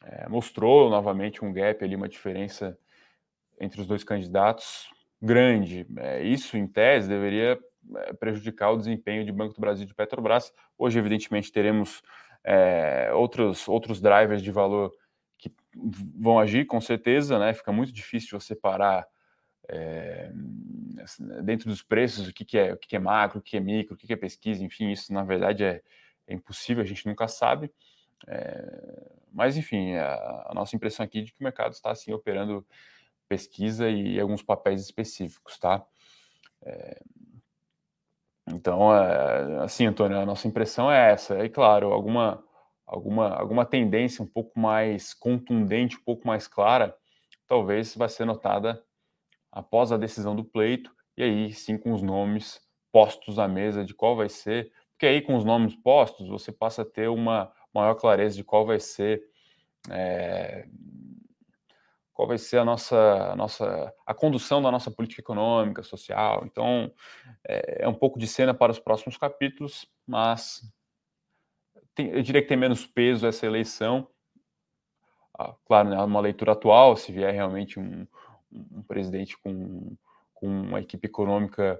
É, 0.01 0.29
mostrou 0.29 0.89
novamente 0.89 1.43
um 1.43 1.51
gap 1.51 1.83
ali, 1.83 1.93
uma 1.93 2.07
diferença 2.07 2.79
entre 3.59 3.81
os 3.81 3.85
dois 3.85 4.01
candidatos 4.01 4.89
grande. 5.21 5.85
É, 5.97 6.23
isso, 6.23 6.55
em 6.55 6.65
tese, 6.65 7.09
deveria 7.09 7.59
é, 7.97 8.13
prejudicar 8.13 8.71
o 8.71 8.77
desempenho 8.77 9.25
de 9.25 9.31
Banco 9.33 9.53
do 9.53 9.59
Brasil 9.59 9.83
e 9.83 9.87
de 9.87 9.93
Petrobras. 9.93 10.53
Hoje, 10.77 10.97
evidentemente, 10.97 11.51
teremos 11.51 12.01
é, 12.41 13.11
outros, 13.13 13.67
outros 13.67 13.99
drivers 13.99 14.41
de 14.41 14.51
valor 14.51 14.89
que 15.37 15.51
vão 16.17 16.39
agir, 16.39 16.65
com 16.65 16.79
certeza, 16.79 17.37
né? 17.37 17.53
Fica 17.53 17.73
muito 17.73 17.91
difícil 17.91 18.39
você 18.39 18.55
parar 18.55 19.05
é, 19.71 20.31
dentro 21.43 21.69
dos 21.69 21.83
preços 21.83 22.27
o 22.27 22.33
que, 22.33 22.43
que 22.43 22.57
é 22.57 22.73
o 22.73 22.77
que, 22.77 22.87
que 22.87 22.95
é 22.95 22.99
macro, 22.99 23.39
o 23.39 23.41
que 23.41 23.55
é 23.55 23.59
micro, 23.59 23.93
o 23.93 23.97
que, 23.97 24.07
que 24.07 24.13
é 24.13 24.15
pesquisa, 24.15 24.63
enfim, 24.63 24.91
isso 24.91 25.13
na 25.13 25.23
verdade 25.23 25.63
é, 25.63 25.81
é 26.27 26.33
impossível, 26.33 26.83
a 26.83 26.85
gente 26.85 27.05
nunca 27.05 27.27
sabe. 27.27 27.71
É, 28.27 29.11
mas 29.31 29.57
enfim, 29.57 29.93
a, 29.95 30.47
a, 30.47 30.51
nossa 30.55 30.75
impressão 30.75 31.05
aqui 31.05 31.19
é 31.19 31.21
de 31.21 31.31
que 31.31 31.39
o 31.39 31.43
mercado 31.43 31.73
está 31.73 31.91
assim 31.91 32.11
operando 32.11 32.65
pesquisa 33.27 33.89
e 33.89 34.19
alguns 34.19 34.41
papéis 34.41 34.81
específicos, 34.81 35.59
tá? 35.59 35.85
É, 36.63 37.01
então, 38.47 38.89
assim, 39.61 39.85
Antônio, 39.85 40.17
a 40.17 40.25
nossa 40.25 40.47
impressão 40.47 40.91
é 40.91 41.11
essa. 41.11 41.45
E 41.45 41.49
claro, 41.49 41.93
alguma, 41.93 42.43
alguma, 42.85 43.29
alguma 43.35 43.65
tendência 43.65 44.23
um 44.23 44.27
pouco 44.27 44.59
mais 44.59 45.13
contundente, 45.13 45.97
um 45.97 46.03
pouco 46.03 46.27
mais 46.27 46.47
clara, 46.47 46.97
talvez 47.47 47.95
vai 47.95 48.09
ser 48.09 48.25
notada 48.25 48.83
após 49.51 49.91
a 49.91 49.97
decisão 49.97 50.35
do 50.35 50.43
pleito, 50.43 50.93
e 51.17 51.23
aí 51.23 51.53
sim 51.53 51.77
com 51.77 51.93
os 51.93 52.01
nomes 52.01 52.59
postos 52.91 53.37
à 53.39 53.47
mesa 53.47 53.83
de 53.83 53.93
qual 53.93 54.15
vai 54.15 54.29
ser, 54.29 54.71
porque 54.91 55.05
aí 55.05 55.21
com 55.21 55.35
os 55.35 55.45
nomes 55.45 55.75
postos 55.75 56.27
você 56.27 56.51
passa 56.51 56.81
a 56.81 56.85
ter 56.85 57.09
uma 57.09 57.51
maior 57.73 57.95
clareza 57.95 58.35
de 58.35 58.43
qual 58.43 58.65
vai 58.65 58.79
ser 58.79 59.23
é, 59.89 60.67
qual 62.19 62.27
vai 62.27 62.37
ser 62.37 62.57
a 62.57 62.65
nossa, 62.65 63.31
a 63.31 63.35
nossa 63.37 63.93
a 64.05 64.13
condução 64.13 64.61
da 64.61 64.69
nossa 64.69 64.91
política 64.91 65.21
econômica, 65.21 65.81
social. 65.81 66.43
Então, 66.45 66.91
é, 67.47 67.83
é 67.85 67.87
um 67.87 67.93
pouco 67.93 68.19
de 68.19 68.27
cena 68.27 68.53
para 68.53 68.73
os 68.73 68.79
próximos 68.79 69.15
capítulos, 69.15 69.87
mas 70.05 70.61
tem, 71.95 72.09
eu 72.09 72.21
diria 72.21 72.41
que 72.41 72.49
tem 72.49 72.57
menos 72.57 72.85
peso 72.85 73.25
essa 73.25 73.45
eleição. 73.45 74.05
Ah, 75.37 75.55
claro, 75.65 75.89
né, 75.89 75.97
uma 76.03 76.19
leitura 76.19 76.51
atual, 76.51 76.97
se 76.97 77.09
vier 77.13 77.33
realmente 77.33 77.79
um, 77.79 78.05
um 78.51 78.81
presidente 78.83 79.37
com, 79.37 79.95
com 80.33 80.47
uma 80.47 80.79
equipe 80.79 81.05
econômica 81.07 81.79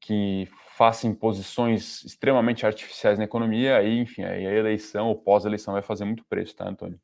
que 0.00 0.48
faça 0.76 1.06
imposições 1.06 2.04
extremamente 2.04 2.66
artificiais 2.66 3.18
na 3.18 3.24
economia, 3.24 3.76
aí, 3.76 3.98
enfim, 3.98 4.22
aí 4.22 4.46
a 4.46 4.52
eleição 4.52 5.08
ou 5.08 5.16
pós-eleição 5.16 5.74
vai 5.74 5.82
fazer 5.82 6.04
muito 6.04 6.24
preço, 6.24 6.56
tá, 6.56 6.68
Antônio? 6.68 7.00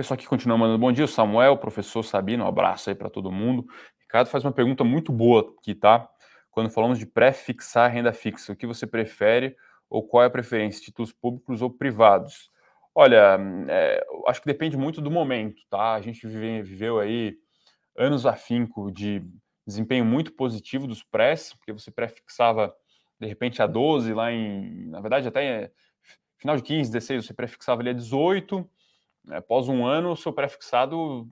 pessoal 0.00 0.14
aqui 0.14 0.26
continua 0.26 0.56
mandando 0.56 0.78
bom 0.78 0.90
dia, 0.90 1.06
Samuel, 1.06 1.58
professor 1.58 2.02
Sabino, 2.02 2.44
um 2.44 2.46
abraço 2.46 2.88
aí 2.88 2.96
para 2.96 3.10
todo 3.10 3.30
mundo. 3.30 3.66
Ricardo 4.00 4.28
faz 4.28 4.42
uma 4.42 4.50
pergunta 4.50 4.82
muito 4.82 5.12
boa 5.12 5.54
aqui, 5.58 5.74
tá? 5.74 6.08
Quando 6.50 6.70
falamos 6.70 6.98
de 6.98 7.04
pré-fixar 7.04 7.92
renda 7.92 8.10
fixa, 8.10 8.50
o 8.50 8.56
que 8.56 8.66
você 8.66 8.86
prefere 8.86 9.54
ou 9.90 10.02
qual 10.02 10.22
é 10.22 10.26
a 10.26 10.30
preferência, 10.30 10.82
títulos 10.82 11.12
públicos 11.12 11.60
ou 11.60 11.68
privados? 11.68 12.50
Olha, 12.94 13.38
é, 13.68 14.04
acho 14.26 14.40
que 14.40 14.46
depende 14.46 14.76
muito 14.76 15.00
do 15.00 15.10
momento, 15.10 15.62
tá? 15.70 15.94
A 15.94 16.00
gente 16.00 16.26
vive, 16.26 16.62
viveu 16.62 16.98
aí 16.98 17.36
anos 17.96 18.26
afinco 18.26 18.90
de 18.92 19.22
desempenho 19.66 20.04
muito 20.04 20.32
positivo 20.32 20.86
dos 20.86 21.02
prés, 21.02 21.54
porque 21.54 21.72
você 21.72 21.90
pré-fixava 21.90 22.74
de 23.20 23.26
repente 23.28 23.62
a 23.62 23.66
12 23.66 24.14
lá 24.14 24.32
em, 24.32 24.86
na 24.88 25.00
verdade 25.00 25.28
até 25.28 25.72
final 26.38 26.56
de 26.56 26.62
15, 26.64 26.90
16, 26.92 27.26
você 27.26 27.34
pré-fixava 27.34 27.82
ali 27.82 27.90
a 27.90 27.94
18, 27.94 28.68
após 29.30 29.68
um 29.68 29.86
ano, 29.86 30.12
o 30.12 30.16
seu 30.16 30.32
pré-fixado 30.32 31.28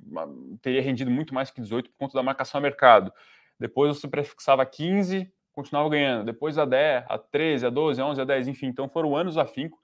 teria 0.62 0.82
rendido 0.82 1.10
muito 1.10 1.34
mais 1.34 1.50
que 1.50 1.60
18 1.60 1.90
por 1.90 1.96
conta 1.98 2.14
da 2.14 2.22
marcação 2.22 2.58
a 2.58 2.62
mercado. 2.62 3.12
Depois 3.58 3.96
você 3.96 4.08
pré-fixava 4.08 4.64
15, 4.66 5.30
continuava 5.52 5.88
ganhando. 5.90 6.24
Depois 6.26 6.58
a 6.58 6.64
10, 6.64 7.04
a 7.08 7.18
13, 7.18 7.66
a 7.66 7.70
12, 7.70 8.00
a 8.00 8.06
11, 8.06 8.20
a 8.20 8.24
10, 8.24 8.48
enfim. 8.48 8.66
Então 8.66 8.88
foram 8.88 9.16
anos 9.16 9.38
afinco 9.38 9.78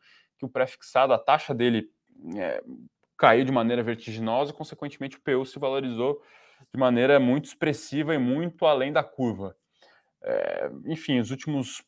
que 0.45 0.51
o 0.51 0.53
pré-fixado, 0.53 1.13
a 1.13 1.19
taxa 1.19 1.55
dele 1.55 1.89
é, 2.37 2.63
caiu 3.17 3.45
de 3.45 3.53
maneira 3.53 3.83
vertiginosa, 3.83 4.53
consequentemente 4.53 5.17
o 5.17 5.21
PU 5.21 5.45
se 5.45 5.59
valorizou 5.59 6.21
de 6.73 6.79
maneira 6.79 7.19
muito 7.19 7.47
expressiva 7.47 8.15
e 8.15 8.19
muito 8.19 8.67
além 8.67 8.93
da 8.93 9.03
curva. 9.03 9.57
É, 10.23 10.71
enfim, 10.87 11.19
os 11.19 11.31
últimos 11.31 11.83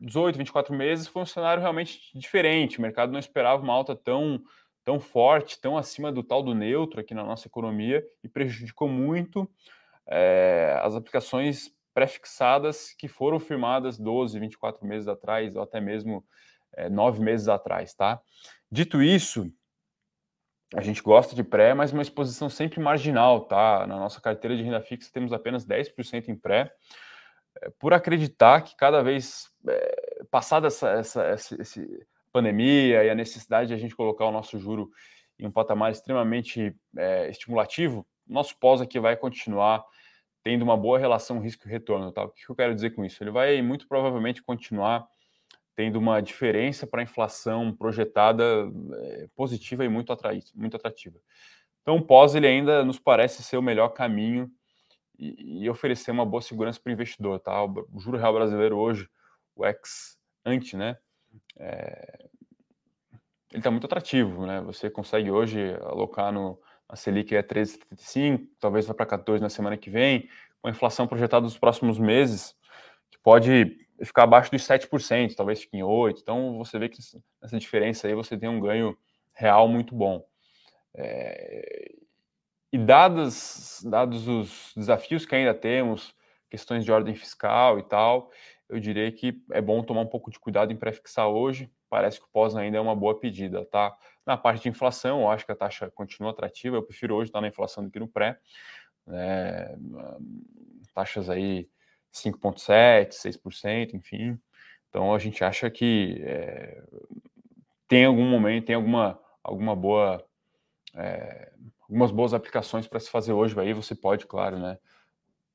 18, 0.00 0.38
24 0.38 0.74
meses 0.74 1.06
foi 1.06 1.22
um 1.22 1.26
cenário 1.26 1.60
realmente 1.60 2.00
diferente. 2.18 2.78
O 2.78 2.82
mercado 2.82 3.12
não 3.12 3.18
esperava 3.18 3.62
uma 3.62 3.72
alta 3.72 3.94
tão 3.94 4.42
tão 4.82 4.98
forte, 4.98 5.60
tão 5.60 5.76
acima 5.76 6.10
do 6.10 6.22
tal 6.22 6.42
do 6.42 6.54
neutro 6.54 7.00
aqui 7.00 7.14
na 7.14 7.22
nossa 7.22 7.46
economia 7.46 8.04
e 8.24 8.28
prejudicou 8.28 8.88
muito 8.88 9.48
é, 10.06 10.80
as 10.82 10.96
aplicações 10.96 11.70
pré-fixadas 11.92 12.94
que 12.94 13.06
foram 13.06 13.38
firmadas 13.38 13.98
12, 13.98 14.38
24 14.38 14.86
meses 14.86 15.06
atrás, 15.06 15.54
ou 15.54 15.62
até 15.62 15.80
mesmo 15.80 16.24
é, 16.74 16.88
nove 16.88 17.20
meses 17.20 17.48
atrás, 17.48 17.94
tá? 17.94 18.20
Dito 18.70 19.02
isso, 19.02 19.50
a 20.74 20.80
gente 20.80 21.02
gosta 21.02 21.34
de 21.34 21.42
pré, 21.42 21.74
mas 21.74 21.92
uma 21.92 22.02
exposição 22.02 22.48
sempre 22.48 22.80
marginal, 22.80 23.40
tá? 23.42 23.86
Na 23.86 23.96
nossa 23.96 24.20
carteira 24.20 24.56
de 24.56 24.62
renda 24.62 24.80
fixa 24.80 25.10
temos 25.12 25.32
apenas 25.32 25.66
10% 25.66 26.28
em 26.28 26.36
pré, 26.36 26.72
é, 27.60 27.70
por 27.78 27.92
acreditar 27.92 28.62
que 28.62 28.76
cada 28.76 29.02
vez, 29.02 29.50
é, 29.68 30.24
passada 30.30 30.68
essa, 30.68 30.90
essa, 30.90 31.56
esse, 31.60 32.06
pandemia 32.32 33.02
e 33.02 33.10
a 33.10 33.14
necessidade 33.14 33.68
de 33.68 33.74
a 33.74 33.76
gente 33.76 33.96
colocar 33.96 34.24
o 34.24 34.30
nosso 34.30 34.56
juro 34.58 34.90
em 35.36 35.48
um 35.48 35.50
patamar 35.50 35.90
extremamente 35.90 36.72
é, 36.96 37.28
estimulativo, 37.28 38.06
nosso 38.26 38.56
pós 38.58 38.80
aqui 38.80 39.00
vai 39.00 39.16
continuar 39.16 39.84
tendo 40.42 40.62
uma 40.62 40.76
boa 40.76 40.98
relação 40.98 41.40
risco-retorno. 41.40 42.12
Tá? 42.12 42.24
O 42.24 42.30
que 42.30 42.48
eu 42.48 42.54
quero 42.54 42.74
dizer 42.74 42.90
com 42.90 43.04
isso? 43.04 43.22
Ele 43.22 43.32
vai 43.32 43.60
muito 43.60 43.88
provavelmente 43.88 44.42
continuar 44.42 45.06
tendo 45.80 45.98
uma 45.98 46.20
diferença 46.20 46.86
para 46.86 47.00
a 47.00 47.02
inflação 47.02 47.74
projetada 47.74 48.70
é, 48.98 49.28
positiva 49.34 49.82
e 49.82 49.88
muito, 49.88 50.12
atrai, 50.12 50.42
muito 50.54 50.76
atrativa. 50.76 51.18
Então, 51.80 51.96
o 51.96 52.02
pós 52.02 52.34
ele 52.34 52.46
ainda 52.46 52.84
nos 52.84 52.98
parece 52.98 53.42
ser 53.42 53.56
o 53.56 53.62
melhor 53.62 53.88
caminho 53.88 54.50
e, 55.18 55.62
e 55.62 55.70
oferecer 55.70 56.10
uma 56.10 56.26
boa 56.26 56.42
segurança 56.42 56.78
para 56.78 56.90
o 56.90 56.92
investidor. 56.92 57.40
Tá? 57.40 57.64
O 57.64 57.98
juro 57.98 58.18
real 58.18 58.34
brasileiro 58.34 58.76
hoje, 58.76 59.08
o 59.56 59.64
ex-ante, 59.64 60.76
né? 60.76 60.98
é, 61.58 62.26
ele 63.50 63.60
está 63.60 63.70
muito 63.70 63.86
atrativo, 63.86 64.44
né? 64.46 64.60
Você 64.60 64.90
consegue 64.90 65.30
hoje 65.30 65.74
alocar 65.80 66.30
no 66.30 66.60
a 66.86 66.94
Selic 66.94 67.34
é 67.34 67.42
13,75, 67.42 68.48
talvez 68.58 68.84
vá 68.86 68.92
para 68.92 69.06
14 69.06 69.42
na 69.42 69.48
semana 69.48 69.78
que 69.78 69.88
vem, 69.88 70.28
com 70.60 70.68
a 70.68 70.70
inflação 70.72 71.06
projetada 71.06 71.44
nos 71.44 71.56
próximos 71.56 71.98
meses, 71.98 72.54
que 73.10 73.18
pode 73.20 73.78
ficar 74.04 74.24
abaixo 74.24 74.50
dos 74.50 74.62
7%, 74.62 75.34
talvez 75.34 75.60
fique 75.60 75.76
em 75.76 75.82
8%. 75.82 76.20
Então 76.20 76.58
você 76.58 76.78
vê 76.78 76.88
que 76.88 76.98
nessa 77.40 77.58
diferença 77.58 78.08
aí 78.08 78.14
você 78.14 78.36
tem 78.36 78.48
um 78.48 78.60
ganho 78.60 78.96
real 79.34 79.68
muito 79.68 79.94
bom. 79.94 80.24
É, 80.94 81.92
e 82.72 82.78
dados, 82.78 83.82
dados 83.84 84.28
os 84.28 84.72
desafios 84.76 85.26
que 85.26 85.34
ainda 85.34 85.54
temos, 85.54 86.14
questões 86.48 86.84
de 86.84 86.92
ordem 86.92 87.14
fiscal 87.14 87.78
e 87.78 87.82
tal, 87.82 88.30
eu 88.68 88.78
diria 88.78 89.10
que 89.10 89.42
é 89.50 89.60
bom 89.60 89.82
tomar 89.82 90.02
um 90.02 90.06
pouco 90.06 90.30
de 90.30 90.38
cuidado 90.38 90.72
em 90.72 90.76
prefixar 90.76 91.28
hoje. 91.28 91.70
Parece 91.88 92.20
que 92.20 92.26
o 92.26 92.28
pós 92.28 92.54
ainda 92.54 92.78
é 92.78 92.80
uma 92.80 92.94
boa 92.94 93.18
pedida, 93.18 93.64
tá? 93.66 93.96
Na 94.24 94.36
parte 94.36 94.62
de 94.62 94.68
inflação, 94.68 95.22
eu 95.22 95.30
acho 95.30 95.44
que 95.44 95.50
a 95.50 95.56
taxa 95.56 95.90
continua 95.90 96.30
atrativa. 96.30 96.76
Eu 96.76 96.82
prefiro 96.84 97.16
hoje 97.16 97.30
estar 97.30 97.40
na 97.40 97.48
inflação 97.48 97.84
do 97.84 97.90
que 97.90 97.98
no 97.98 98.06
pré. 98.06 98.38
É, 99.08 99.76
taxas 100.94 101.28
aí 101.28 101.68
5,7%, 102.12 103.12
6%, 103.12 103.94
enfim. 103.94 104.38
Então 104.88 105.14
a 105.14 105.18
gente 105.18 105.44
acha 105.44 105.70
que 105.70 106.20
é, 106.24 106.82
tem 107.88 108.04
algum 108.04 108.28
momento, 108.28 108.66
tem 108.66 108.74
alguma, 108.74 109.18
alguma 109.42 109.76
boa. 109.76 110.24
É, 110.94 111.52
algumas 111.82 112.10
boas 112.12 112.32
aplicações 112.34 112.86
para 112.86 113.00
se 113.00 113.10
fazer 113.10 113.32
hoje. 113.32 113.58
Aí 113.58 113.72
você 113.72 113.94
pode, 113.94 114.26
claro, 114.26 114.58
né? 114.58 114.78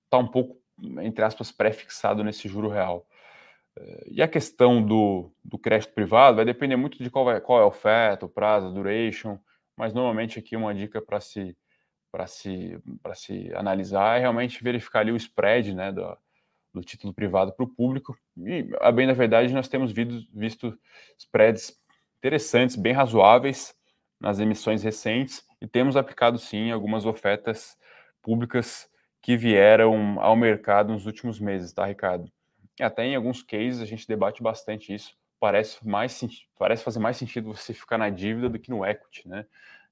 Tá 0.10 0.18
um 0.18 0.28
pouco 0.28 0.60
entre 1.02 1.24
aspas, 1.24 1.52
pré-fixado 1.52 2.24
nesse 2.24 2.48
juro 2.48 2.70
real. 2.70 3.08
Eh, 3.78 4.08
e 4.12 4.22
a 4.22 4.28
questão 4.28 4.82
do, 4.84 5.32
do 5.44 5.58
crédito 5.58 5.94
privado 5.94 6.38
vai 6.38 6.46
depender 6.46 6.76
muito 6.76 7.02
de 7.02 7.10
qual, 7.10 7.26
vai, 7.26 7.40
qual 7.42 7.60
é 7.60 7.64
a 7.64 7.68
oferta, 7.68 8.26
o 8.26 8.30
prazo, 8.30 8.68
a 8.68 8.72
duration, 8.72 9.40
mas 9.78 9.94
normalmente 9.94 10.40
aqui 10.40 10.56
uma 10.56 10.74
dica 10.74 11.02
para 11.02 11.20
se, 11.20 11.56
se, 12.28 12.80
se 13.16 13.54
analisar 13.56 14.18
é 14.18 14.22
realmente 14.22 14.64
verificar 14.64 15.02
ali 15.02 15.12
o 15.12 15.18
spread 15.18 15.74
né, 15.74 15.92
do 16.76 16.86
título 16.86 17.14
privado 17.14 17.54
para 17.54 17.64
o 17.64 17.68
público. 17.68 18.18
E, 18.38 18.70
a 18.82 18.92
bem 18.92 19.08
da 19.08 19.14
verdade, 19.14 19.54
nós 19.54 19.68
temos 19.68 19.92
visto, 19.92 20.28
visto 20.34 20.80
spreads 21.18 21.76
interessantes, 22.18 22.76
bem 22.76 22.94
razoáveis 22.94 23.76
nas 24.20 24.40
emissões 24.40 24.84
recentes 24.84 25.44
e 25.62 25.68
temos 25.68 25.96
aplicado 25.98 26.38
sim 26.38 26.72
algumas 26.72 27.06
ofertas 27.06 27.78
públicas 28.22 28.90
que 29.22 29.36
vieram 29.36 30.20
ao 30.20 30.36
mercado 30.36 30.94
nos 30.94 31.06
últimos 31.06 31.40
meses, 31.40 31.74
tá, 31.74 31.86
Ricardo? 31.86 32.32
E 32.80 32.84
até 32.84 33.06
em 33.06 33.16
alguns 33.16 33.42
cases 33.42 33.82
a 33.82 33.86
gente 33.86 34.08
debate 34.08 34.44
bastante 34.44 34.94
isso. 34.94 35.16
Parece, 35.40 35.86
mais, 35.88 36.20
parece 36.58 36.84
fazer 36.84 37.00
mais 37.00 37.18
sentido 37.18 37.54
você 37.54 37.74
ficar 37.74 37.98
na 37.98 38.10
dívida 38.10 38.50
do 38.50 38.60
que 38.60 38.70
no 38.70 38.86
equity, 38.86 39.28
né? 39.28 39.46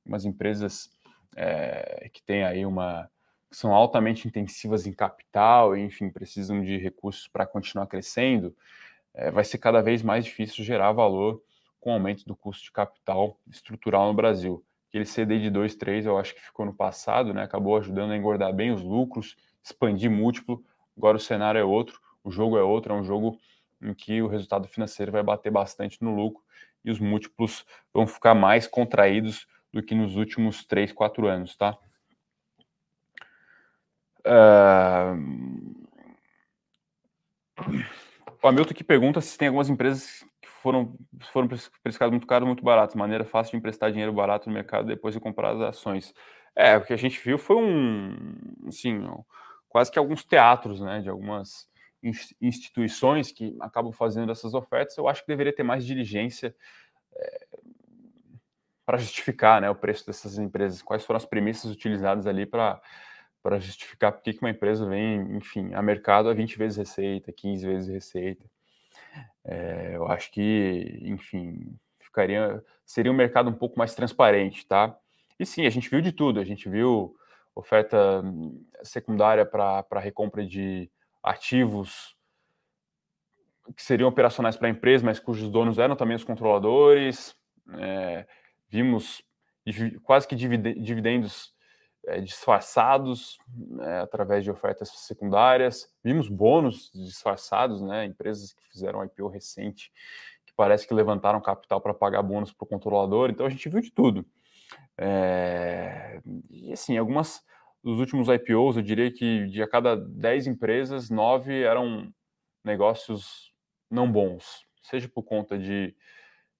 Umas 0.05 0.25
empresas 0.25 0.91
é, 1.35 2.09
que 2.11 2.21
têm 2.23 2.43
aí 2.43 2.65
uma. 2.65 3.09
São 3.55 3.73
altamente 3.73 4.27
intensivas 4.27 4.87
em 4.87 4.93
capital, 4.93 5.77
enfim, 5.77 6.09
precisam 6.09 6.63
de 6.63 6.77
recursos 6.77 7.27
para 7.27 7.45
continuar 7.45 7.87
crescendo, 7.87 8.55
é, 9.13 9.29
vai 9.29 9.43
ser 9.43 9.59
cada 9.59 9.81
vez 9.81 10.01
mais 10.01 10.25
difícil 10.25 10.63
gerar 10.63 10.91
valor 10.91 11.41
com 11.79 11.91
o 11.91 11.93
aumento 11.93 12.25
do 12.25 12.35
custo 12.35 12.63
de 12.63 12.71
capital 12.71 13.37
estrutural 13.49 14.07
no 14.07 14.13
Brasil. 14.13 14.63
aquele 14.89 15.05
CDI 15.05 15.41
de 15.41 15.49
2, 15.49 15.75
3, 15.75 16.05
eu 16.05 16.17
acho 16.17 16.33
que 16.33 16.41
ficou 16.41 16.65
no 16.65 16.73
passado, 16.73 17.33
né? 17.33 17.43
Acabou 17.43 17.77
ajudando 17.77 18.11
a 18.11 18.17
engordar 18.17 18.53
bem 18.53 18.71
os 18.71 18.81
lucros, 18.81 19.35
expandir 19.63 20.09
múltiplo. 20.09 20.63
Agora 20.97 21.17
o 21.17 21.19
cenário 21.19 21.59
é 21.59 21.63
outro, 21.63 21.99
o 22.23 22.31
jogo 22.31 22.57
é 22.57 22.63
outro, 22.63 22.93
é 22.93 22.95
um 22.95 23.03
jogo 23.03 23.37
em 23.81 23.93
que 23.93 24.21
o 24.21 24.27
resultado 24.27 24.67
financeiro 24.67 25.11
vai 25.11 25.21
bater 25.21 25.51
bastante 25.51 26.01
no 26.01 26.15
lucro 26.15 26.43
e 26.85 26.91
os 26.91 26.99
múltiplos 26.99 27.65
vão 27.93 28.07
ficar 28.07 28.33
mais 28.33 28.67
contraídos 28.67 29.47
do 29.71 29.83
que 29.83 29.95
nos 29.95 30.15
últimos 30.15 30.65
3, 30.65 30.93
4 30.93 31.27
anos, 31.27 31.55
tá? 31.55 31.77
Uh... 34.25 35.83
O 38.41 38.47
Hamilton 38.47 38.73
que 38.73 38.83
pergunta 38.83 39.21
se 39.21 39.37
tem 39.37 39.47
algumas 39.47 39.69
empresas 39.69 40.25
que 40.41 40.49
foram, 40.49 40.97
foram 41.31 41.47
precificadas 41.47 42.11
muito 42.11 42.27
caro, 42.27 42.45
muito 42.45 42.63
barato, 42.63 42.97
maneira 42.97 43.23
fácil 43.23 43.51
de 43.51 43.57
emprestar 43.57 43.89
dinheiro 43.89 44.11
barato 44.11 44.49
no 44.49 44.53
mercado 44.53 44.85
depois 44.85 45.13
de 45.13 45.21
comprar 45.21 45.51
as 45.51 45.61
ações. 45.61 46.13
É, 46.53 46.75
o 46.75 46.83
que 46.83 46.91
a 46.91 46.97
gente 46.97 47.19
viu 47.23 47.37
foi 47.37 47.55
um, 47.55 48.17
assim, 48.67 49.01
quase 49.69 49.89
que 49.89 49.97
alguns 49.97 50.25
teatros, 50.25 50.81
né, 50.81 50.99
de 50.99 51.09
algumas 51.09 51.67
instituições 52.41 53.31
que 53.31 53.55
acabam 53.61 53.93
fazendo 53.93 54.31
essas 54.31 54.53
ofertas. 54.53 54.97
Eu 54.97 55.07
acho 55.07 55.21
que 55.21 55.27
deveria 55.27 55.55
ter 55.55 55.63
mais 55.63 55.85
diligência 55.85 56.53
é, 57.15 57.47
para 58.85 58.97
justificar, 58.97 59.61
né, 59.61 59.69
o 59.69 59.75
preço 59.75 60.05
dessas 60.05 60.37
empresas. 60.37 60.81
Quais 60.81 61.05
foram 61.05 61.17
as 61.17 61.25
premissas 61.25 61.71
utilizadas 61.71 62.27
ali 62.27 62.45
para 62.45 62.81
para 63.43 63.59
justificar 63.59 64.13
por 64.13 64.23
que 64.23 64.37
uma 64.41 64.49
empresa 64.49 64.87
vem, 64.87 65.35
enfim, 65.35 65.73
a 65.73 65.81
mercado 65.81 66.29
a 66.29 66.33
20 66.33 66.57
vezes 66.57 66.77
receita, 66.77 67.31
15 67.31 67.67
vezes 67.67 67.89
receita. 67.89 68.49
É, 69.43 69.97
eu 69.97 70.07
acho 70.07 70.31
que, 70.31 70.99
enfim, 71.03 71.77
ficaria 71.99 72.63
seria 72.85 73.11
um 73.11 73.15
mercado 73.15 73.49
um 73.49 73.53
pouco 73.53 73.77
mais 73.77 73.93
transparente, 73.93 74.65
tá? 74.65 74.97
E 75.37 75.45
sim, 75.45 75.65
a 75.65 75.69
gente 75.69 75.89
viu 75.89 75.99
de 75.99 76.13
tudo. 76.13 76.39
A 76.39 76.45
gente 76.45 76.69
viu 76.69 77.15
oferta 77.53 78.21
hum, 78.23 78.65
secundária 78.81 79.45
para 79.45 79.99
recompra 79.99 80.45
de 80.45 80.89
ativos 81.21 82.15
que 83.75 83.83
seriam 83.83 84.09
operacionais 84.09 84.57
para 84.57 84.67
a 84.67 84.71
empresa, 84.71 85.05
mas 85.05 85.19
cujos 85.19 85.49
donos 85.49 85.77
eram 85.79 85.95
também 85.95 86.15
os 86.15 86.23
controladores. 86.23 87.35
É, 87.77 88.25
vimos 88.69 89.23
quase 90.03 90.27
que 90.27 90.35
dividendos 90.35 91.52
é, 92.05 92.19
disfarçados 92.19 93.37
né, 93.47 94.01
através 94.01 94.43
de 94.43 94.51
ofertas 94.51 94.89
secundárias. 94.89 95.91
Vimos 96.03 96.27
bônus 96.27 96.91
disfarçados, 96.93 97.81
né, 97.81 98.05
empresas 98.05 98.53
que 98.53 98.63
fizeram 98.63 99.03
IPO 99.03 99.27
recente, 99.27 99.91
que 100.45 100.53
parece 100.55 100.87
que 100.87 100.93
levantaram 100.93 101.41
capital 101.41 101.79
para 101.79 101.93
pagar 101.93 102.21
bônus 102.21 102.51
para 102.51 102.65
o 102.65 102.67
controlador. 102.67 103.29
Então 103.29 103.45
a 103.45 103.49
gente 103.49 103.69
viu 103.69 103.81
de 103.81 103.91
tudo. 103.91 104.25
É, 104.97 106.21
e 106.49 106.71
assim, 106.73 106.97
algumas 106.97 107.43
dos 107.83 107.99
últimos 107.99 108.27
IPOs, 108.29 108.77
eu 108.77 108.81
diria 108.81 109.11
que 109.11 109.47
de 109.47 109.61
a 109.61 109.67
cada 109.67 109.95
10 109.95 110.47
empresas, 110.47 111.09
9 111.09 111.63
eram 111.63 112.11
negócios 112.63 113.51
não 113.91 114.09
bons, 114.09 114.65
seja 114.81 115.09
por 115.09 115.23
conta 115.23 115.57
de 115.57 115.93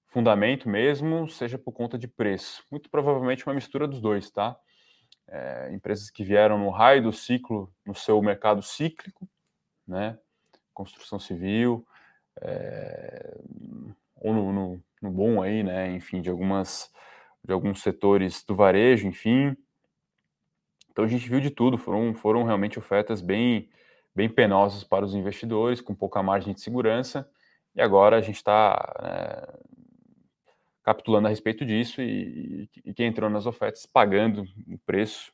fundamento 0.08 0.68
mesmo, 0.68 1.26
seja 1.26 1.58
por 1.58 1.72
conta 1.72 1.98
de 1.98 2.06
preço. 2.06 2.62
Muito 2.70 2.88
provavelmente 2.90 3.46
uma 3.46 3.54
mistura 3.54 3.88
dos 3.88 4.00
dois, 4.00 4.30
tá? 4.30 4.56
É, 5.28 5.70
empresas 5.72 6.10
que 6.10 6.24
vieram 6.24 6.58
no 6.58 6.70
raio 6.70 7.02
do 7.02 7.12
ciclo, 7.12 7.72
no 7.84 7.94
seu 7.94 8.20
mercado 8.22 8.62
cíclico, 8.62 9.28
né? 9.86 10.18
Construção 10.72 11.18
civil, 11.18 11.86
é, 12.40 13.36
ou 14.16 14.32
no, 14.32 14.52
no, 14.52 14.82
no, 15.02 15.10
bom 15.10 15.42
aí, 15.42 15.62
né? 15.62 15.92
Enfim, 15.92 16.20
de 16.20 16.30
algumas 16.30 16.92
de 17.44 17.52
alguns 17.52 17.82
setores 17.82 18.42
do 18.42 18.54
varejo, 18.54 19.06
enfim. 19.06 19.54
Então 20.90 21.04
a 21.04 21.08
gente 21.08 21.28
viu 21.28 21.40
de 21.40 21.50
tudo, 21.50 21.76
foram, 21.76 22.14
foram 22.14 22.44
realmente 22.44 22.78
ofertas 22.78 23.20
bem, 23.20 23.68
bem 24.14 24.30
penosas 24.30 24.82
para 24.82 25.04
os 25.04 25.14
investidores, 25.14 25.80
com 25.80 25.94
pouca 25.94 26.22
margem 26.22 26.54
de 26.54 26.60
segurança, 26.62 27.28
e 27.74 27.82
agora 27.82 28.16
a 28.16 28.20
gente 28.22 28.36
está 28.36 28.94
né, 29.02 29.58
capitulando 30.84 31.26
a 31.26 31.30
respeito 31.30 31.64
disso 31.64 32.00
e, 32.02 32.68
e, 32.84 32.94
quem 32.94 33.06
entrou 33.06 33.30
nas 33.30 33.46
ofertas 33.46 33.86
pagando 33.86 34.44
o 34.68 34.78
preço 34.86 35.32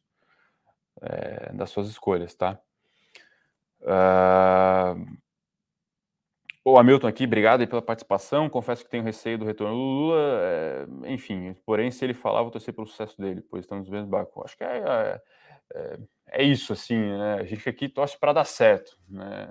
é, 1.02 1.52
das 1.52 1.70
suas 1.70 1.88
escolhas, 1.88 2.34
tá? 2.34 2.58
Uh... 3.82 5.20
O 6.62 6.78
Hamilton 6.78 7.06
aqui, 7.06 7.24
obrigado 7.24 7.66
pela 7.66 7.80
participação. 7.80 8.48
Confesso 8.50 8.84
que 8.84 8.90
tenho 8.90 9.02
receio 9.02 9.38
do 9.38 9.46
retorno 9.46 9.74
do 9.74 9.80
Lula. 9.80 10.40
É, 10.42 10.86
enfim, 11.06 11.56
porém, 11.64 11.90
se 11.90 12.04
ele 12.04 12.12
falar, 12.12 12.42
vou 12.42 12.50
torcer 12.50 12.74
pelo 12.74 12.86
sucesso 12.86 13.18
dele, 13.18 13.40
pois 13.40 13.64
estamos 13.64 13.88
no 13.88 13.92
mesmo 13.92 14.08
barco. 14.08 14.44
Acho 14.44 14.58
que 14.58 14.64
é, 14.64 15.20
é, 15.74 15.98
é, 16.28 16.42
isso, 16.42 16.72
assim, 16.72 16.98
né? 16.98 17.34
A 17.40 17.44
gente 17.44 17.66
aqui 17.66 17.88
torce 17.88 18.18
para 18.18 18.34
dar 18.34 18.44
certo, 18.44 18.98
né? 19.08 19.48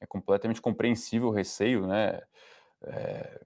É 0.00 0.06
completamente 0.06 0.60
compreensível 0.60 1.28
o 1.28 1.32
receio, 1.32 1.84
né? 1.86 2.22
É, 2.84 3.40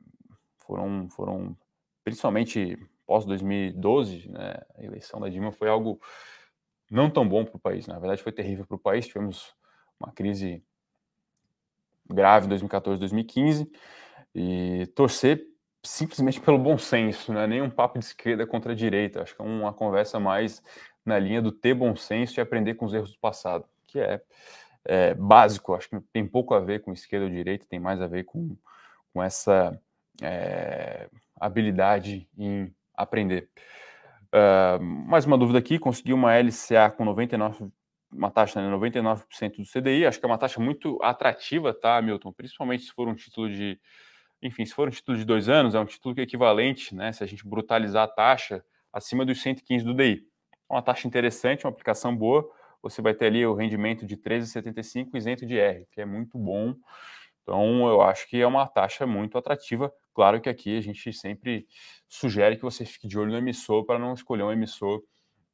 foram, 0.59 1.09
foram, 1.11 1.57
principalmente 2.05 2.79
pós 3.07 3.25
2012, 3.25 4.29
né, 4.29 4.55
a 4.77 4.83
eleição 4.83 5.21
da 5.21 5.29
Dilma 5.29 5.53
foi 5.53 5.69
algo 5.69 6.01
não 6.91 7.11
tão 7.11 7.27
bom 7.27 7.45
para 7.45 7.57
o 7.57 7.61
país. 7.61 7.87
Na 7.87 7.99
verdade, 7.99 8.23
foi 8.23 8.33
terrível 8.33 8.67
para 8.67 8.77
o 8.77 8.81
país. 8.81 9.07
Tivemos 9.07 9.55
uma 9.99 10.13
crise 10.13 10.63
grave 12.07 12.47
em 12.47 12.49
2014, 12.51 13.01
2015 13.01 13.71
e 14.35 14.87
torcer 14.95 15.43
simplesmente 15.83 16.41
pelo 16.41 16.59
bom 16.59 16.79
senso, 16.79 17.33
né? 17.33 17.47
Nem 17.47 17.63
um 17.63 17.71
papo 17.71 17.99
de 17.99 18.05
esquerda 18.05 18.47
contra 18.47 18.73
a 18.73 18.75
direita. 18.75 19.23
Acho 19.23 19.35
que 19.35 19.43
é 19.43 19.45
uma 19.45 19.73
conversa 19.73 20.21
mais 20.21 20.63
na 21.05 21.19
linha 21.19 21.43
do 21.43 21.51
ter 21.51 21.75
bom 21.75 21.97
senso 21.97 22.39
e 22.39 22.41
aprender 22.41 22.75
com 22.75 22.85
os 22.85 22.95
erros 22.95 23.13
do 23.13 23.19
passado, 23.19 23.65
que 23.87 23.99
é, 23.99 24.23
é 24.85 25.15
básico. 25.15 25.75
Acho 25.75 25.89
que 25.89 26.01
tem 26.13 26.27
pouco 26.27 26.55
a 26.55 26.61
ver 26.61 26.83
com 26.83 26.93
esquerda 26.93 27.27
ou 27.27 27.33
direita, 27.33 27.67
tem 27.69 27.81
mais 27.81 28.01
a 28.01 28.07
ver 28.07 28.25
com 28.25 28.57
com 29.13 29.23
essa 29.23 29.79
é, 30.21 31.09
habilidade 31.41 32.29
em 32.37 32.73
aprender. 32.95 33.49
Uh, 34.35 34.83
mais 34.83 35.27
uma 35.27 35.37
dúvida 35.37 35.59
aqui, 35.59 35.79
consegui 35.79 36.13
uma 36.13 36.35
LCA 36.35 36.91
com 36.97 37.05
99, 37.05 37.71
uma 38.11 38.31
taxa 38.31 38.61
de 38.61 38.67
né, 38.67 38.75
99% 38.75 39.57
do 39.57 39.65
CDI, 39.65 40.07
acho 40.07 40.19
que 40.19 40.25
é 40.25 40.29
uma 40.29 40.39
taxa 40.39 40.61
muito 40.61 40.99
atrativa, 41.03 41.75
tá, 41.75 42.01
Milton? 42.01 42.33
Principalmente 42.33 42.85
se 42.85 42.93
for 42.93 43.09
um 43.09 43.15
título 43.15 43.51
de, 43.51 43.79
enfim, 44.41 44.65
se 44.65 44.75
for 44.75 44.89
um 44.89 44.91
título 44.91 45.19
de 45.19 45.25
dois 45.25 45.49
anos, 45.49 45.75
é 45.75 45.81
um 45.81 45.85
título 45.85 46.15
que 46.15 46.21
é 46.21 46.25
equivalente, 46.25 46.95
né, 46.95 47.13
se 47.13 47.23
a 47.23 47.27
gente 47.27 47.47
brutalizar 47.47 48.05
a 48.05 48.09
taxa, 48.09 48.65
acima 48.93 49.25
dos 49.25 49.43
115 49.43 49.85
do 49.85 49.95
DI. 49.95 50.27
É 50.71 50.73
uma 50.73 50.83
taxa 50.83 51.07
interessante, 51.07 51.65
uma 51.67 51.71
aplicação 51.71 52.17
boa, 52.17 52.49
você 52.83 53.03
vai 53.03 53.15
ter 53.15 53.27
ali 53.27 53.47
o 53.47 53.55
rendimento 53.55 54.07
de 54.07 54.17
13,75 54.17 55.15
isento 55.15 55.47
de 55.47 55.59
R, 55.59 55.87
que 55.93 56.01
é 56.01 56.05
muito 56.07 56.39
bom. 56.39 56.75
Então, 57.43 57.89
eu 57.89 58.01
acho 58.03 58.29
que 58.29 58.41
é 58.41 58.47
uma 58.47 58.67
taxa 58.67 59.07
muito 59.07 59.37
atrativa. 59.37 59.93
Claro 60.15 60.41
que 60.41 60.49
aqui 60.49 60.77
a 60.77 60.81
gente 60.81 61.13
sempre 61.13 61.67
sugere 62.09 62.57
que 62.57 62.63
você 62.63 62.85
fique 62.85 63.09
de 63.09 63.19
olho 63.19 63.33
no 63.33 63.39
emissor 63.39 63.85
para 63.85 63.99
não 63.99 64.15
escolher 64.15 64.43
um 64.45 64.53
emissor 64.53 65.03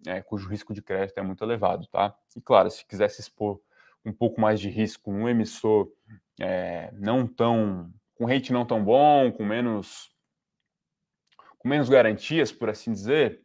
é, 0.07 0.21
cujo 0.21 0.49
risco 0.49 0.75
de 0.75 0.83
crédito 0.83 1.19
é 1.19 1.23
muito 1.23 1.43
elevado, 1.43 1.87
tá? 1.89 2.15
E 2.37 2.41
claro, 2.41 2.71
se 2.71 2.85
quiser 2.87 3.09
se 3.09 3.21
expor 3.21 3.61
um 4.05 4.13
pouco 4.13 4.41
mais 4.41 4.61
de 4.61 4.69
risco 4.69 5.13
num 5.13 5.29
emissor 5.29 5.91
é, 6.41 6.91
não 6.93 7.27
tão 7.27 7.93
com 8.15 8.25
rate 8.25 8.53
não 8.53 8.65
tão 8.65 8.85
bom, 8.85 9.31
com 9.33 9.45
menos 9.45 10.11
com 11.59 11.69
menos 11.69 11.89
garantias, 11.89 12.53
por 12.53 12.69
assim 12.69 12.93
dizer, 12.93 13.43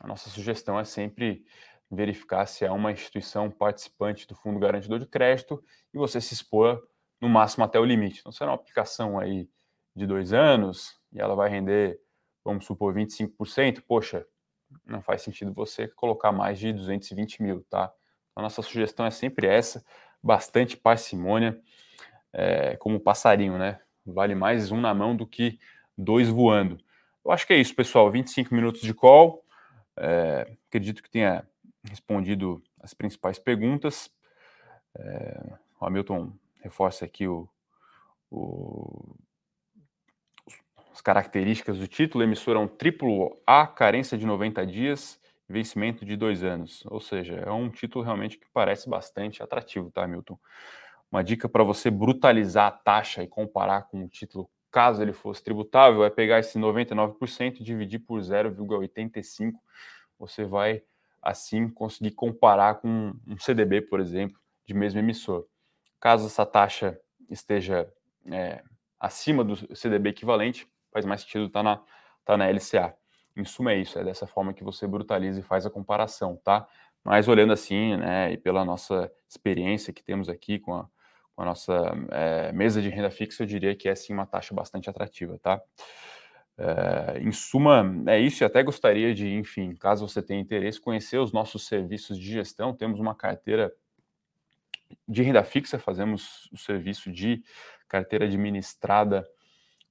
a 0.00 0.06
nossa 0.06 0.30
sugestão 0.30 0.78
é 0.78 0.84
sempre 0.84 1.44
verificar 1.90 2.46
se 2.46 2.64
é 2.64 2.70
uma 2.70 2.92
instituição 2.92 3.50
participante 3.50 4.26
do 4.26 4.34
Fundo 4.34 4.58
Garantidor 4.58 4.98
de 4.98 5.06
Crédito 5.06 5.62
e 5.92 5.98
você 5.98 6.20
se 6.20 6.34
expor 6.34 6.82
no 7.20 7.28
máximo 7.28 7.64
até 7.64 7.78
o 7.78 7.84
limite. 7.84 8.20
Então, 8.20 8.32
será 8.32 8.50
uma 8.50 8.56
aplicação 8.56 9.18
aí 9.18 9.48
de 9.94 10.06
dois 10.06 10.32
anos 10.32 10.98
e 11.12 11.20
ela 11.20 11.34
vai 11.34 11.48
render, 11.48 11.98
vamos 12.44 12.64
supor, 12.66 12.94
25%, 12.94 13.82
poxa, 13.86 14.26
não 14.84 15.00
faz 15.00 15.22
sentido 15.22 15.52
você 15.52 15.88
colocar 15.88 16.32
mais 16.32 16.58
de 16.58 16.72
220 16.72 17.42
mil, 17.42 17.64
tá? 17.70 17.92
Então, 18.30 18.42
nossa 18.42 18.60
sugestão 18.62 19.06
é 19.06 19.10
sempre 19.10 19.46
essa, 19.46 19.84
bastante 20.22 20.76
parcimônia, 20.76 21.60
é, 22.32 22.76
como 22.76 23.00
passarinho, 23.00 23.56
né? 23.56 23.80
Vale 24.04 24.34
mais 24.34 24.70
um 24.70 24.80
na 24.80 24.92
mão 24.92 25.16
do 25.16 25.26
que 25.26 25.58
dois 25.96 26.28
voando. 26.28 26.78
Eu 27.24 27.32
acho 27.32 27.46
que 27.46 27.52
é 27.52 27.56
isso, 27.56 27.74
pessoal. 27.74 28.10
25 28.10 28.54
minutos 28.54 28.82
de 28.82 28.92
call. 28.94 29.44
É, 29.96 30.56
acredito 30.68 31.02
que 31.02 31.10
tenha 31.10 31.44
respondido 31.82 32.62
as 32.80 32.92
principais 32.94 33.38
perguntas. 33.38 34.10
É, 34.96 35.54
o 35.80 35.86
Hamilton 35.86 36.32
reforça 36.66 37.04
aqui 37.04 37.28
o, 37.28 37.48
o, 38.28 39.14
as 40.92 41.00
características 41.00 41.78
do 41.78 41.86
título. 41.86 42.24
Emissora 42.24 42.58
é 42.58 42.62
um 42.62 42.66
triplo 42.66 43.40
A, 43.46 43.66
carência 43.66 44.18
de 44.18 44.26
90 44.26 44.66
dias, 44.66 45.20
vencimento 45.48 46.04
de 46.04 46.16
dois 46.16 46.42
anos. 46.42 46.84
Ou 46.86 46.98
seja, 47.00 47.36
é 47.36 47.50
um 47.52 47.70
título 47.70 48.04
realmente 48.04 48.36
que 48.36 48.46
parece 48.52 48.88
bastante 48.88 49.42
atrativo, 49.42 49.92
tá, 49.92 50.06
Milton? 50.08 50.36
Uma 51.10 51.22
dica 51.22 51.48
para 51.48 51.62
você 51.62 51.88
brutalizar 51.88 52.66
a 52.66 52.72
taxa 52.72 53.22
e 53.22 53.28
comparar 53.28 53.82
com 53.82 54.00
um 54.00 54.08
título 54.08 54.50
caso 54.72 55.00
ele 55.00 55.12
fosse 55.12 55.42
tributável, 55.42 56.04
é 56.04 56.10
pegar 56.10 56.40
esse 56.40 56.58
99% 56.58 57.60
e 57.60 57.64
dividir 57.64 58.00
por 58.00 58.20
0,85. 58.20 59.52
Você 60.18 60.44
vai, 60.44 60.82
assim, 61.22 61.68
conseguir 61.68 62.10
comparar 62.10 62.74
com 62.80 63.14
um 63.24 63.38
CDB, 63.38 63.82
por 63.82 64.00
exemplo, 64.00 64.38
de 64.66 64.74
mesmo 64.74 64.98
emissor. 64.98 65.46
Caso 66.06 66.26
essa 66.26 66.46
taxa 66.46 66.96
esteja 67.28 67.92
é, 68.30 68.62
acima 69.00 69.42
do 69.42 69.56
CDB 69.74 70.10
equivalente, 70.10 70.64
faz 70.92 71.04
mais 71.04 71.22
sentido 71.22 71.46
estar 71.46 71.58
tá 71.58 71.62
na, 71.64 71.82
tá 72.24 72.36
na 72.36 72.48
LCA. 72.48 72.94
Em 73.36 73.44
suma, 73.44 73.72
é 73.72 73.78
isso, 73.78 73.98
é 73.98 74.04
dessa 74.04 74.24
forma 74.24 74.54
que 74.54 74.62
você 74.62 74.86
brutaliza 74.86 75.40
e 75.40 75.42
faz 75.42 75.66
a 75.66 75.70
comparação, 75.70 76.36
tá? 76.44 76.64
Mas 77.02 77.26
olhando 77.26 77.52
assim, 77.52 77.96
né, 77.96 78.30
e 78.30 78.36
pela 78.36 78.64
nossa 78.64 79.10
experiência 79.28 79.92
que 79.92 80.00
temos 80.00 80.28
aqui 80.28 80.60
com 80.60 80.74
a, 80.76 80.88
com 81.34 81.42
a 81.42 81.44
nossa 81.44 81.74
é, 82.12 82.52
mesa 82.52 82.80
de 82.80 82.88
renda 82.88 83.10
fixa, 83.10 83.42
eu 83.42 83.46
diria 83.48 83.74
que 83.74 83.88
é 83.88 83.94
sim 83.96 84.12
uma 84.12 84.26
taxa 84.26 84.54
bastante 84.54 84.88
atrativa, 84.88 85.36
tá? 85.40 85.60
É, 86.56 87.18
em 87.18 87.32
suma, 87.32 87.84
é 88.06 88.20
isso, 88.20 88.44
e 88.44 88.46
até 88.46 88.62
gostaria 88.62 89.12
de, 89.12 89.34
enfim, 89.34 89.74
caso 89.74 90.06
você 90.06 90.22
tenha 90.22 90.40
interesse, 90.40 90.80
conhecer 90.80 91.18
os 91.18 91.32
nossos 91.32 91.66
serviços 91.66 92.16
de 92.16 92.30
gestão. 92.30 92.72
Temos 92.72 93.00
uma 93.00 93.12
carteira 93.16 93.74
de 95.08 95.22
renda 95.22 95.42
fixa, 95.44 95.78
fazemos 95.78 96.48
o 96.52 96.56
serviço 96.56 97.10
de 97.10 97.42
carteira 97.88 98.24
administrada 98.24 99.28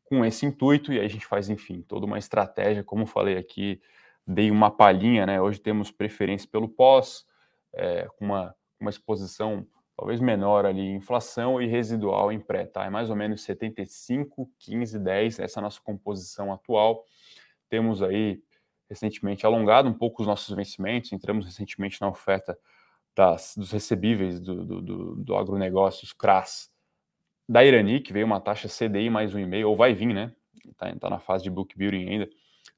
com 0.04 0.24
esse 0.24 0.46
intuito, 0.46 0.94
e 0.94 1.00
aí 1.00 1.06
a 1.06 1.10
gente 1.10 1.26
faz, 1.26 1.50
enfim, 1.50 1.82
toda 1.82 2.06
uma 2.06 2.20
estratégia, 2.20 2.84
como 2.84 3.06
falei 3.06 3.38
aqui, 3.38 3.82
dei 4.26 4.52
uma 4.52 4.70
palhinha, 4.70 5.26
né? 5.26 5.42
Hoje 5.42 5.60
temos 5.60 5.92
preferência 5.92 6.48
pelo 6.48 6.70
pós, 6.70 7.26
é, 7.74 8.08
com 8.18 8.26
uma, 8.26 8.56
uma 8.80 8.90
exposição 8.90 9.66
talvez 9.98 10.20
menor 10.20 10.66
ali 10.66 10.94
inflação 10.94 11.62
e 11.62 11.68
residual 11.68 12.32
em 12.32 12.40
pré, 12.40 12.66
tá? 12.66 12.86
É 12.86 12.90
mais 12.90 13.10
ou 13.10 13.16
menos 13.16 13.44
75, 13.44 14.52
15, 14.60 15.00
10, 15.00 15.40
essa 15.40 15.60
é 15.60 15.64
nossa 15.64 15.80
composição 15.82 16.52
atual. 16.52 17.06
Temos 17.70 18.04
aí 18.04 18.42
recentemente 18.90 19.46
alongado 19.46 19.90
um 19.90 19.94
pouco 19.94 20.22
os 20.22 20.28
nossos 20.28 20.54
vencimentos, 20.56 21.12
entramos 21.12 21.46
recentemente 21.46 22.00
na 22.02 22.10
oferta 22.10 22.58
das, 23.15 23.56
dos 23.56 23.71
recebíveis 23.71 24.39
do, 24.39 24.65
do, 24.65 24.82
do, 24.82 25.15
do 25.15 25.36
agronegócios 25.36 26.12
CRAS 26.12 26.69
da 27.47 27.63
Irani, 27.63 27.99
que 27.99 28.12
veio 28.12 28.25
uma 28.25 28.41
taxa 28.41 28.67
CDI 28.67 29.10
mais 29.10 29.34
um 29.34 29.39
e-mail, 29.39 29.69
ou 29.69 29.75
vai 29.75 29.93
vir, 29.93 30.13
né? 30.13 30.34
Está 30.67 30.93
tá 30.95 31.10
na 31.10 31.19
fase 31.19 31.43
de 31.43 31.49
book 31.49 31.78
building 31.78 32.10
ainda. 32.10 32.30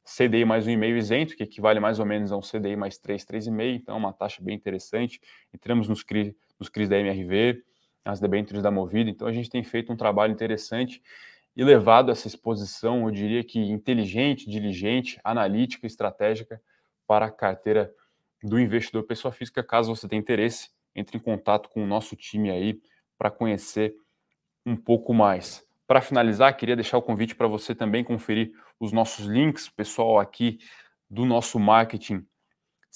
CDI 0.04 0.46
mais 0.46 0.68
um 0.68 0.70
e-mail 0.70 0.98
isento, 0.98 1.36
que 1.36 1.44
equivale 1.44 1.80
mais 1.80 2.00
ou 2.00 2.06
menos 2.06 2.32
a 2.32 2.38
um 2.38 2.42
CDI 2.42 2.76
mais 2.76 2.98
3, 2.98 3.26
3,5, 3.26 3.76
então 3.76 3.96
é 3.96 3.98
uma 3.98 4.14
taxa 4.14 4.42
bem 4.42 4.56
interessante. 4.56 5.20
Entramos 5.54 5.88
nos 5.88 6.04
CRI, 6.04 6.36
nos 6.60 6.70
CRIs 6.70 6.90
da 6.90 6.98
MRV, 6.98 7.64
nas 8.06 8.20
debêntures 8.20 8.62
da 8.62 8.72
Movida, 8.72 9.10
então 9.10 9.28
a 9.28 9.34
gente 9.34 9.50
tem 9.50 9.64
feito 9.64 9.92
um 9.92 9.98
trabalho 9.98 10.32
interessante 10.32 11.02
e 11.56 11.64
levado 11.64 12.12
essa 12.12 12.28
exposição, 12.28 13.06
eu 13.06 13.12
diria 13.12 13.44
que 13.44 13.60
inteligente, 13.60 14.50
diligente, 14.50 15.20
analítica, 15.24 15.88
estratégica 15.88 16.62
para 17.08 17.26
a 17.26 17.32
carteira 17.32 17.92
do 18.44 18.60
investidor 18.60 19.04
pessoa 19.04 19.32
física. 19.32 19.64
Caso 19.64 19.96
você 19.96 20.08
tenha 20.08 20.20
interesse, 20.20 20.70
entre 20.96 21.18
em 21.18 21.22
contato 21.22 21.70
com 21.70 21.84
o 21.84 21.88
nosso 21.88 22.16
time 22.16 22.50
aí 22.50 22.80
para 23.18 23.32
conhecer 23.32 23.96
um 24.66 24.76
pouco 24.76 25.14
mais. 25.14 25.66
Para 25.86 26.02
finalizar, 26.02 26.56
queria 26.56 26.76
deixar 26.76 26.98
o 26.98 27.02
convite 27.02 27.36
para 27.36 27.48
você 27.48 27.74
também 27.74 28.04
conferir 28.04 28.52
os 28.80 28.92
nossos 28.92 29.26
links, 29.26 29.70
pessoal 29.70 30.20
aqui 30.20 30.60
do 31.10 31.26
nosso 31.26 31.58
marketing 31.60 32.26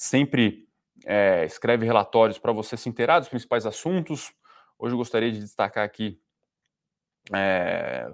sempre 0.02 0.68
é, 1.06 1.46
escreve 1.46 1.86
relatórios 1.86 2.40
para 2.40 2.52
você 2.52 2.76
se 2.76 2.90
inteirar 2.90 3.20
dos 3.20 3.30
principais 3.30 3.68
assuntos. 3.68 4.34
Hoje 4.80 4.94
eu 4.94 4.98
gostaria 4.98 5.32
de 5.32 5.40
destacar 5.40 5.86
aqui 5.86 6.20
é, 7.32 8.12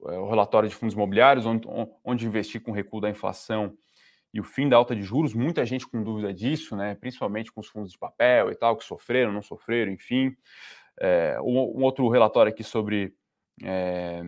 o 0.00 0.26
relatório 0.28 0.70
de 0.70 0.74
fundos 0.74 0.94
imobiliários, 0.94 1.44
onde, 1.44 1.68
onde 2.02 2.26
investir 2.26 2.62
com 2.62 2.72
recuo 2.72 2.98
da 2.98 3.10
inflação 3.10 3.76
e 4.32 4.40
o 4.40 4.44
fim 4.44 4.68
da 4.68 4.76
alta 4.76 4.94
de 4.94 5.02
juros. 5.02 5.34
Muita 5.34 5.64
gente 5.64 5.86
com 5.86 6.02
dúvida 6.02 6.32
disso, 6.32 6.76
né? 6.76 6.94
principalmente 6.94 7.52
com 7.52 7.60
os 7.60 7.68
fundos 7.68 7.92
de 7.92 7.98
papel 7.98 8.50
e 8.50 8.54
tal, 8.54 8.76
que 8.76 8.84
sofreram, 8.84 9.32
não 9.32 9.42
sofreram, 9.42 9.92
enfim. 9.92 10.36
É, 11.00 11.40
um, 11.40 11.78
um, 11.78 11.82
outro 11.82 12.08
relatório 12.08 12.52
aqui 12.52 12.64
sobre 12.64 13.14
é, 13.62 14.22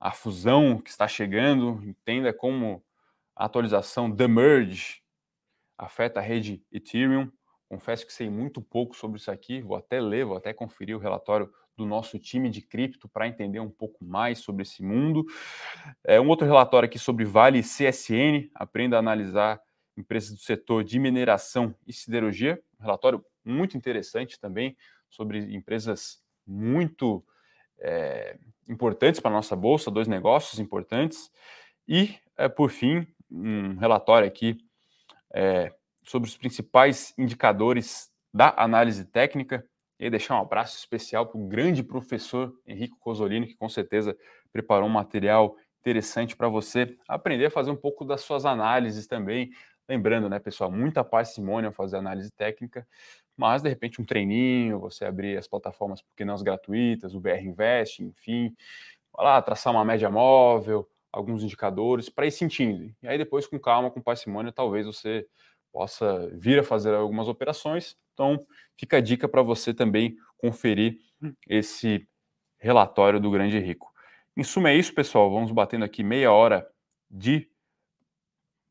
a 0.00 0.10
fusão 0.10 0.78
que 0.78 0.90
está 0.90 1.08
chegando, 1.08 1.80
entenda 1.84 2.32
como 2.32 2.84
a 3.34 3.44
atualização 3.44 4.14
The 4.14 4.28
Merge 4.28 5.02
afeta 5.78 6.20
a 6.20 6.22
rede 6.22 6.62
Ethereum. 6.72 7.30
Confesso 7.68 8.06
que 8.06 8.12
sei 8.12 8.30
muito 8.30 8.62
pouco 8.62 8.96
sobre 8.96 9.18
isso 9.18 9.30
aqui, 9.30 9.60
vou 9.60 9.76
até 9.76 10.00
ler, 10.00 10.24
vou 10.24 10.36
até 10.36 10.52
conferir 10.52 10.96
o 10.96 11.00
relatório 11.00 11.52
do 11.76 11.84
nosso 11.84 12.18
time 12.18 12.48
de 12.48 12.62
cripto 12.62 13.08
para 13.08 13.28
entender 13.28 13.60
um 13.60 13.70
pouco 13.70 14.04
mais 14.04 14.38
sobre 14.38 14.62
esse 14.62 14.82
mundo. 14.82 15.24
É, 16.02 16.20
um 16.20 16.28
outro 16.28 16.46
relatório 16.46 16.86
aqui 16.86 16.98
sobre 16.98 17.24
Vale 17.24 17.62
CSN, 17.62 18.50
aprenda 18.54 18.96
a 18.96 18.98
analisar 18.98 19.60
empresas 19.96 20.32
do 20.32 20.40
setor 20.40 20.84
de 20.84 20.98
mineração 20.98 21.74
e 21.86 21.92
siderurgia. 21.92 22.62
Um 22.80 22.82
relatório 22.82 23.24
muito 23.44 23.76
interessante 23.76 24.38
também 24.38 24.76
sobre 25.08 25.38
empresas 25.54 26.22
muito 26.46 27.24
é, 27.78 28.38
importantes 28.68 29.20
para 29.20 29.30
a 29.30 29.34
nossa 29.34 29.56
bolsa, 29.56 29.90
dois 29.90 30.08
negócios 30.08 30.58
importantes. 30.58 31.30
E, 31.86 32.14
é, 32.36 32.48
por 32.48 32.70
fim, 32.70 33.06
um 33.30 33.76
relatório 33.76 34.26
aqui 34.26 34.58
é, 35.32 35.72
sobre 36.02 36.28
os 36.28 36.36
principais 36.36 37.14
indicadores 37.18 38.10
da 38.32 38.54
análise 38.56 39.04
técnica. 39.04 39.66
E 39.98 40.10
deixar 40.10 40.36
um 40.36 40.42
abraço 40.42 40.76
especial 40.76 41.26
para 41.26 41.38
o 41.38 41.46
grande 41.46 41.82
professor 41.82 42.54
Henrique 42.66 42.96
Cosolino, 42.98 43.46
que 43.46 43.56
com 43.56 43.68
certeza 43.68 44.16
preparou 44.52 44.88
um 44.88 44.92
material 44.92 45.56
interessante 45.80 46.36
para 46.36 46.48
você 46.48 46.96
aprender 47.08 47.46
a 47.46 47.50
fazer 47.50 47.70
um 47.70 47.76
pouco 47.76 48.04
das 48.04 48.20
suas 48.20 48.44
análises 48.44 49.06
também. 49.06 49.50
Lembrando, 49.88 50.28
né, 50.28 50.38
pessoal, 50.38 50.70
muita 50.70 51.04
parcimônia 51.04 51.70
fazer 51.70 51.96
análise 51.96 52.30
técnica, 52.32 52.86
mas 53.36 53.62
de 53.62 53.68
repente 53.68 54.00
um 54.00 54.04
treininho, 54.04 54.80
você 54.80 55.04
abrir 55.04 55.36
as 55.38 55.46
plataformas 55.46 56.02
porque 56.02 56.24
não 56.24 56.34
as 56.34 56.42
gratuitas, 56.42 57.14
o 57.14 57.20
BR 57.20 57.46
Invest, 57.46 58.02
enfim, 58.02 58.54
lá 59.16 59.40
traçar 59.40 59.72
uma 59.72 59.84
média 59.84 60.10
móvel, 60.10 60.88
alguns 61.12 61.42
indicadores 61.42 62.08
para 62.08 62.26
ir 62.26 62.32
sentindo. 62.32 62.92
E 63.02 63.08
aí 63.08 63.16
depois 63.16 63.46
com 63.46 63.58
calma, 63.58 63.90
com 63.90 64.00
parcimônia, 64.02 64.52
talvez 64.52 64.86
você 64.86 65.26
possa 65.76 66.30
vir 66.32 66.58
a 66.58 66.62
fazer 66.62 66.94
algumas 66.94 67.28
operações. 67.28 67.98
Então, 68.14 68.46
fica 68.78 68.96
a 68.96 69.00
dica 69.00 69.28
para 69.28 69.42
você 69.42 69.74
também 69.74 70.16
conferir 70.38 70.98
esse 71.46 72.08
relatório 72.58 73.20
do 73.20 73.30
Grande 73.30 73.58
Rico. 73.58 73.92
Em 74.34 74.42
suma 74.42 74.70
é 74.70 74.74
isso, 74.74 74.94
pessoal. 74.94 75.30
Vamos 75.30 75.52
batendo 75.52 75.84
aqui 75.84 76.02
meia 76.02 76.32
hora 76.32 76.66
de 77.10 77.46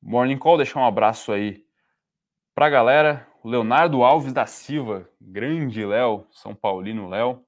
Morning 0.01 0.39
Call. 0.39 0.57
Deixar 0.57 0.79
um 0.79 0.85
abraço 0.85 1.31
aí 1.31 1.63
para 2.55 2.65
a 2.65 2.69
galera. 2.71 3.27
O 3.43 3.49
Leonardo 3.49 4.03
Alves 4.03 4.33
da 4.33 4.47
Silva, 4.47 5.07
grande 5.21 5.85
Léo, 5.85 6.25
São 6.31 6.55
Paulino 6.55 7.07
Léo, 7.07 7.45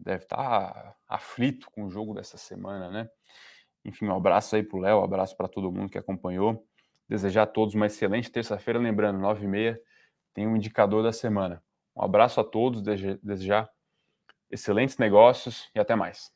deve 0.00 0.24
estar 0.24 0.38
tá 0.72 0.96
aflito 1.06 1.70
com 1.72 1.84
o 1.84 1.90
jogo 1.90 2.14
dessa 2.14 2.38
semana, 2.38 2.90
né? 2.90 3.06
Enfim, 3.84 4.06
um 4.06 4.16
abraço 4.16 4.56
aí 4.56 4.62
para 4.62 4.78
o 4.78 4.80
Léo, 4.80 5.00
um 5.00 5.04
abraço 5.04 5.36
para 5.36 5.46
todo 5.46 5.70
mundo 5.70 5.90
que 5.90 5.98
acompanhou. 5.98 6.66
Desejar 7.08 7.42
a 7.42 7.46
todos 7.46 7.74
uma 7.74 7.86
excelente 7.86 8.30
terça-feira. 8.30 8.78
Lembrando, 8.78 9.18
9h30 9.20 9.78
tem 10.32 10.46
um 10.46 10.56
indicador 10.56 11.02
da 11.02 11.12
semana. 11.12 11.62
Um 11.94 12.02
abraço 12.02 12.40
a 12.40 12.44
todos, 12.44 12.82
desejar 13.22 13.70
excelentes 14.50 14.96
negócios 14.96 15.70
e 15.74 15.78
até 15.78 15.94
mais. 15.94 16.31